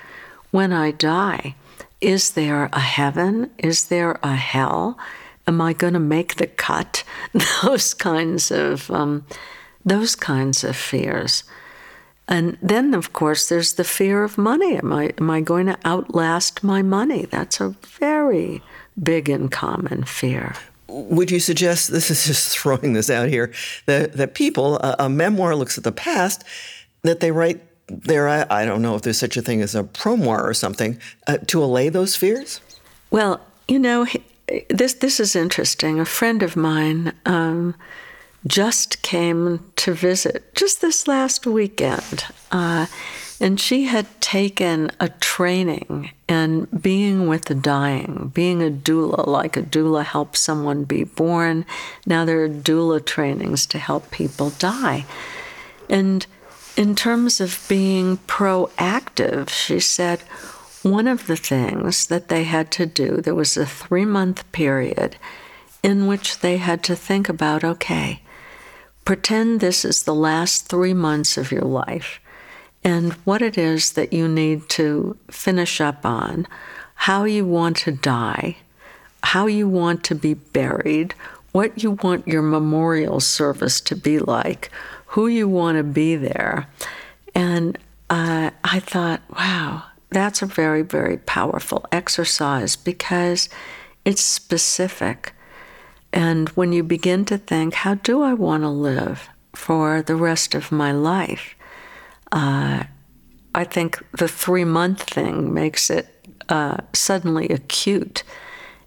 when 0.51 0.73
I 0.73 0.91
die? 0.91 1.55
Is 2.01 2.31
there 2.31 2.69
a 2.73 2.81
heaven? 2.81 3.51
Is 3.59 3.87
there 3.87 4.19
a 4.23 4.35
hell? 4.35 4.99
Am 5.47 5.61
I 5.61 5.73
going 5.73 5.95
to 5.95 6.01
make 6.01 6.37
the 6.37 6.47
cut? 6.47 7.05
Those 7.63 7.95
kinds 7.95 8.51
of 8.51 8.91
um, 8.91 9.25
those 9.85 10.15
kinds 10.15 10.65
of 10.65 10.77
fears. 10.77 11.45
And 12.29 12.57
then, 12.63 12.95
of 12.95 13.13
course, 13.13 13.49
there's 13.49 13.75
the 13.75 13.85
fear 13.85 14.23
of 14.23 14.39
money. 14.39 14.77
Am 14.77 14.93
I, 14.93 15.13
am 15.19 15.31
I 15.31 15.41
going 15.41 15.67
to 15.67 15.79
outlast 15.85 16.63
my 16.63 16.83
money? 16.83 17.27
That's 17.27 17.61
a 17.61 17.71
very 17.83 18.63
big 19.03 19.29
and 19.29 19.51
common 19.51 20.05
fear. 20.05 20.55
Would 20.91 21.31
you 21.31 21.41
suggest, 21.41 21.91
this 21.91 22.11
is 22.11 22.27
just 22.27 22.49
throwing 22.59 22.93
this 22.93 23.11
out 23.11 23.29
here, 23.29 23.53
that, 23.87 24.15
that 24.15 24.35
people, 24.35 24.77
a, 24.77 24.97
a 25.01 25.09
memoir 25.09 25.55
looks 25.55 25.79
at 25.79 25.85
the 25.85 25.93
past, 25.93 26.45
that 27.03 27.21
they 27.21 27.31
write 27.31 27.61
there, 27.89 28.29
I, 28.29 28.47
I, 28.51 28.65
don't 28.65 28.83
know 28.83 28.95
if 28.95 29.03
there's 29.03 29.19
such 29.19 29.37
a 29.37 29.43
thing 29.43 29.63
as 29.63 29.75
a 29.75 29.83
promoir 29.83 30.47
or 30.47 30.55
something, 30.55 30.99
uh, 31.27 31.39
to 31.49 31.63
allay 31.63 31.89
those 31.89 32.15
fears? 32.15 32.61
Well, 33.11 33.41
you 33.67 33.81
know, 33.81 34.07
this, 34.69 34.95
this 34.95 35.19
is 35.19 35.35
interesting. 35.35 35.99
A 35.99 36.05
friend 36.05 36.43
of 36.43 36.55
mine, 36.55 37.13
um, 37.27 37.75
just 38.47 39.03
came 39.03 39.71
to 39.77 39.93
visit 39.93 40.55
just 40.55 40.81
this 40.81 41.07
last 41.07 41.47
weekend. 41.47 42.25
Uh, 42.51 42.87
and 43.41 43.59
she 43.59 43.85
had 43.85 44.07
taken 44.21 44.91
a 45.01 45.09
training 45.09 46.11
in 46.29 46.67
being 46.67 47.27
with 47.27 47.47
the 47.47 47.55
dying, 47.55 48.31
being 48.35 48.63
a 48.63 48.71
doula, 48.71 49.27
like 49.27 49.57
a 49.57 49.63
doula 49.63 50.05
helps 50.05 50.41
someone 50.41 50.85
be 50.85 51.05
born. 51.05 51.65
Now 52.07 52.25
there 52.25 52.45
are 52.45 52.49
doula 52.49 53.05
trainings 53.05 53.67
to 53.67 53.79
help 53.79 54.11
people 54.11 54.51
die. 54.51 55.07
And 55.89 56.27
in 56.77 56.95
terms 56.95 57.41
of 57.41 57.65
being 57.69 58.19
proactive, 58.19 59.49
she 59.49 59.81
said 59.81 60.21
one 60.83 61.09
of 61.09 61.27
the 61.27 61.37
things 61.37 62.07
that 62.07 62.29
they 62.29 62.45
had 62.45 62.71
to 62.73 62.87
do, 62.87 63.17
there 63.17 63.35
was 63.35 63.57
a 63.57 63.67
three 63.67 64.05
month 64.05 64.51
period 64.53 65.17
in 65.83 66.07
which 66.07 66.41
they 66.41 66.59
had 66.59 66.83
to 66.85 66.95
think 66.95 67.29
about 67.29 67.65
okay, 67.65 68.21
Pretend 69.05 69.61
this 69.61 69.85
is 69.85 70.03
the 70.03 70.15
last 70.15 70.69
three 70.69 70.95
months 70.95 71.37
of 71.37 71.51
your 71.51 71.63
life 71.63 72.21
and 72.83 73.13
what 73.25 73.43
it 73.43 73.59
is 73.59 73.93
that 73.93 74.13
you 74.13 74.29
need 74.29 74.69
to 74.71 75.17
finish 75.31 75.81
up 75.81 76.05
on, 76.07 76.47
how 76.95 77.25
you 77.25 77.45
want 77.45 77.77
to 77.79 77.93
die, 77.93 78.57
how 79.23 79.47
you 79.47 79.69
want 79.69 80.03
to 80.05 80.15
be 80.15 80.35
buried, 80.35 81.15
what 81.53 81.83
you 81.83 81.93
want 81.93 82.27
your 82.27 82.43
memorial 82.43 83.21
service 83.21 83.81
to 83.83 83.97
be 83.97 84.19
like, 84.19 84.71
who 85.07 85.27
you 85.27 85.49
want 85.49 85.77
to 85.77 85.83
be 85.83 86.17
there. 86.17 86.69
And 87.35 87.77
uh, 88.09 88.51
I 88.65 88.81
thought, 88.81 89.21
wow, 89.37 89.85
that's 90.11 90.43
a 90.43 90.47
very, 90.47 90.83
very 90.83 91.19
powerful 91.19 91.85
exercise 91.93 92.77
because 92.77 93.49
it's 94.05 94.23
specific. 94.23 95.35
And 96.13 96.49
when 96.51 96.73
you 96.73 96.83
begin 96.83 97.25
to 97.27 97.39
think, 97.39 97.75
how 97.75 97.95
do 97.95 98.23
I 98.23 98.35
want 98.35 98.63
to 98.63 98.69
live 98.69 99.29
for 99.55 100.03
the 100.03 100.17
rest 100.17 100.55
of 100.55 100.73
my 100.73 100.93
life? 100.93 101.55
Uh, 102.33 102.85
I 103.55 103.65
think 103.65 103.99
the 104.13 104.29
three 104.29 104.65
month 104.65 105.03
thing 105.03 105.53
makes 105.53 105.91
it 105.91 106.09
uh, 106.49 106.79
suddenly 106.93 107.49
acute, 107.49 108.23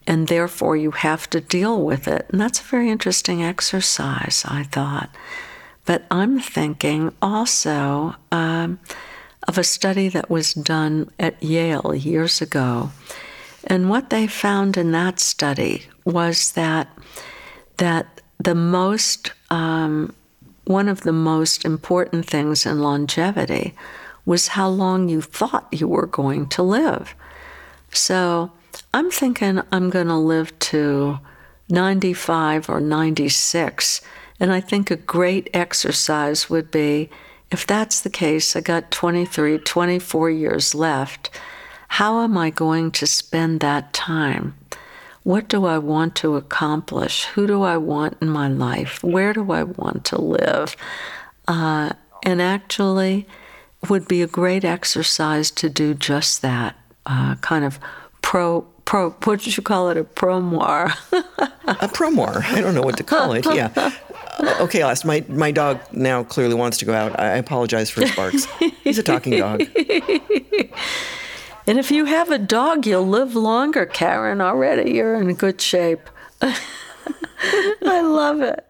and 0.08 0.28
therefore 0.28 0.76
you 0.78 0.92
have 0.92 1.30
to 1.32 1.42
deal 1.42 1.82
with 1.82 2.08
it. 2.08 2.26
And 2.30 2.40
that's 2.40 2.60
a 2.60 2.64
very 2.64 2.90
interesting 2.90 3.44
exercise, 3.44 4.44
I 4.48 4.64
thought. 4.64 5.10
But 5.86 6.06
I'm 6.10 6.40
thinking 6.40 7.14
also 7.22 8.16
um, 8.32 8.80
of 9.48 9.58
a 9.58 9.64
study 9.64 10.08
that 10.10 10.30
was 10.30 10.54
done 10.54 11.12
at 11.20 11.42
Yale 11.44 11.94
years 11.94 12.42
ago. 12.42 12.92
And 13.66 13.90
what 13.90 14.10
they 14.10 14.28
found 14.28 14.78
in 14.78 14.92
that 14.92 15.20
study 15.20 15.84
was 16.06 16.52
that 16.54 16.88
that 17.78 18.22
the 18.38 18.56
most 18.56 19.32
um, 19.50 20.14
one 20.66 20.88
of 20.88 21.02
the 21.02 21.14
most 21.14 21.66
important 21.66 22.26
things 22.26 22.66
in 22.66 22.80
longevity 22.80 23.74
was 24.26 24.50
how 24.50 24.70
long 24.70 25.10
you 25.10 25.22
thought 25.22 25.68
you 25.72 25.88
were 25.88 26.08
going 26.08 26.48
to 26.48 26.64
live. 26.64 27.16
So 27.92 28.52
I'm 28.94 29.12
thinking 29.12 29.62
I'm 29.72 29.90
going 29.90 30.08
to 30.08 30.18
live 30.18 30.58
to 30.60 31.20
95 31.70 32.70
or 32.70 32.80
96. 32.80 34.02
And 34.40 34.52
I 34.52 34.62
think 34.62 34.90
a 34.90 34.96
great 34.96 35.50
exercise 35.54 36.50
would 36.50 36.72
be 36.72 37.10
if 37.52 37.68
that's 37.68 38.02
the 38.02 38.10
case, 38.10 38.56
I 38.56 38.62
got 38.62 38.90
23, 38.90 39.60
24 39.60 40.30
years 40.32 40.74
left. 40.74 41.30
How 41.88 42.22
am 42.22 42.36
I 42.36 42.50
going 42.50 42.90
to 42.94 43.06
spend 43.06 43.60
that 43.60 43.94
time? 43.94 44.56
What 45.24 45.48
do 45.48 45.66
I 45.66 45.78
want 45.78 46.16
to 46.18 46.36
accomplish? 46.36 47.26
Who 47.26 47.48
do 47.48 47.64
I 47.64 47.78
want 47.78 48.18
in 48.22 48.30
my 48.30 48.50
life? 48.50 49.02
Where 49.04 49.34
do 49.34 49.52
I 49.52 49.64
want 49.64 50.06
to 50.06 50.20
live? 50.22 50.76
Uh, 51.48 51.92
and 52.26 52.42
actually, 52.42 53.28
would 53.90 54.08
be 54.08 54.22
a 54.22 54.28
great 54.28 54.64
exercise 54.66 55.52
to 55.52 55.70
do 55.70 55.94
just 55.94 56.42
that 56.42 56.76
uh, 57.06 57.36
kind 57.36 57.66
of 57.66 57.80
pro 58.22 58.62
pro 58.86 59.12
what 59.12 59.42
did 59.42 59.56
you 59.56 59.64
call 59.64 59.90
it? 59.90 59.98
A 59.98 60.04
promoir. 60.04 60.94
A 61.68 61.88
promoir. 61.88 62.44
I 62.46 62.62
don't 62.62 62.76
know 62.76 62.82
what 62.82 62.98
to 62.98 63.04
call 63.04 63.34
it. 63.34 63.46
Yeah. 63.46 63.92
Okay 64.60 64.84
last 64.84 65.06
my 65.06 65.24
my 65.30 65.52
dog 65.52 65.80
now 65.92 66.24
clearly 66.24 66.56
wants 66.56 66.80
to 66.80 66.86
go 66.86 66.94
out. 66.94 67.18
I 67.20 67.38
apologize 67.38 67.92
for 67.92 68.02
his 68.02 68.16
barks. 68.16 68.46
He's 68.84 68.98
a 68.98 69.04
talking 69.04 69.38
dog 69.38 69.62
And 71.66 71.80
if 71.80 71.92
you 71.92 72.06
have 72.06 72.30
a 72.30 72.38
dog, 72.38 72.86
you'll 72.86 73.08
live 73.08 73.36
longer, 73.36 73.86
Karen. 73.86 74.42
Already, 74.42 74.92
you're 74.92 75.16
in 75.16 75.34
good 75.36 75.62
shape. 75.62 76.10
I 76.42 78.02
love 78.02 78.42
it. 78.42 78.66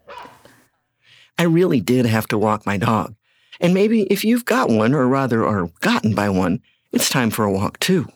I 1.38 1.44
really 1.44 1.82
did 1.82 2.06
have 2.06 2.28
to 2.28 2.38
walk 2.38 2.66
my 2.66 2.78
dog. 2.78 3.16
And 3.60 3.74
maybe 3.74 4.04
if 4.04 4.24
you've 4.24 4.46
got 4.46 4.70
one, 4.70 4.94
or 4.94 5.08
rather 5.08 5.46
are 5.46 5.70
gotten 5.82 6.14
by 6.14 6.30
one, 6.30 6.62
it's 6.92 7.10
time 7.10 7.32
for 7.32 7.46
a 7.46 7.52
walk 7.52 7.80
too. 7.80 8.08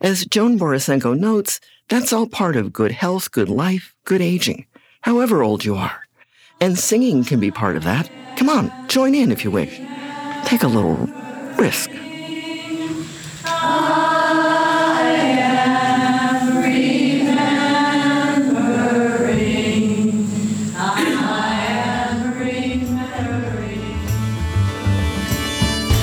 As 0.00 0.24
Joan 0.26 0.58
Borysenko 0.58 1.18
notes, 1.18 1.60
that's 1.88 2.12
all 2.12 2.26
part 2.26 2.56
of 2.56 2.72
good 2.72 2.92
health, 2.92 3.30
good 3.30 3.48
life, 3.48 3.94
good 4.04 4.20
aging, 4.20 4.66
however 5.02 5.42
old 5.42 5.64
you 5.64 5.76
are. 5.76 6.02
And 6.60 6.78
singing 6.78 7.24
can 7.24 7.38
be 7.38 7.50
part 7.50 7.76
of 7.76 7.84
that. 7.84 8.10
Come 8.36 8.48
on, 8.48 8.72
join 8.88 9.14
in 9.14 9.30
if 9.30 9.44
you 9.44 9.50
wish. 9.50 9.80
Take 10.44 10.62
a 10.62 10.68
little 10.68 10.96
risk. 11.56 11.90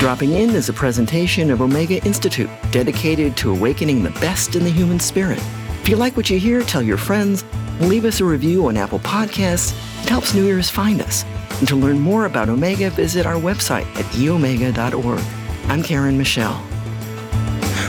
Dropping 0.06 0.34
In 0.34 0.52
is 0.52 0.70
a 0.70 0.74
presentation 0.74 1.50
of 1.50 1.62
Omega 1.62 1.96
Institute 2.06 2.52
dedicated 2.70 3.36
to 3.38 3.50
awakening 3.50 4.04
the 4.04 4.12
best 4.22 4.56
in 4.56 4.64
the 4.64 4.70
human 4.70 5.00
spirit. 5.00 5.40
If 5.82 5.90
you 5.90 5.96
like 5.96 6.16
what 6.16 6.30
you 6.30 6.38
hear, 6.38 6.62
tell 6.62 6.84
your 6.84 7.00
friends, 7.00 7.44
leave 7.80 8.06
us 8.06 8.22
a 8.22 8.26
review 8.26 8.68
on 8.68 8.78
Apple 8.78 9.00
Podcasts. 9.00 9.72
It 10.04 10.10
helps 10.10 10.36
new 10.36 10.46
ears 10.46 10.70
find 10.70 11.02
us. 11.02 11.26
And 11.58 11.68
to 11.70 11.76
learn 11.76 12.00
more 12.00 12.26
about 12.26 12.50
Omega, 12.50 12.92
visit 12.92 13.26
our 13.26 13.34
website 13.34 13.88
at 13.98 14.06
eomega.org. 14.14 15.24
I'm 15.72 15.82
Karen 15.82 16.20
Michelle. 16.20 16.64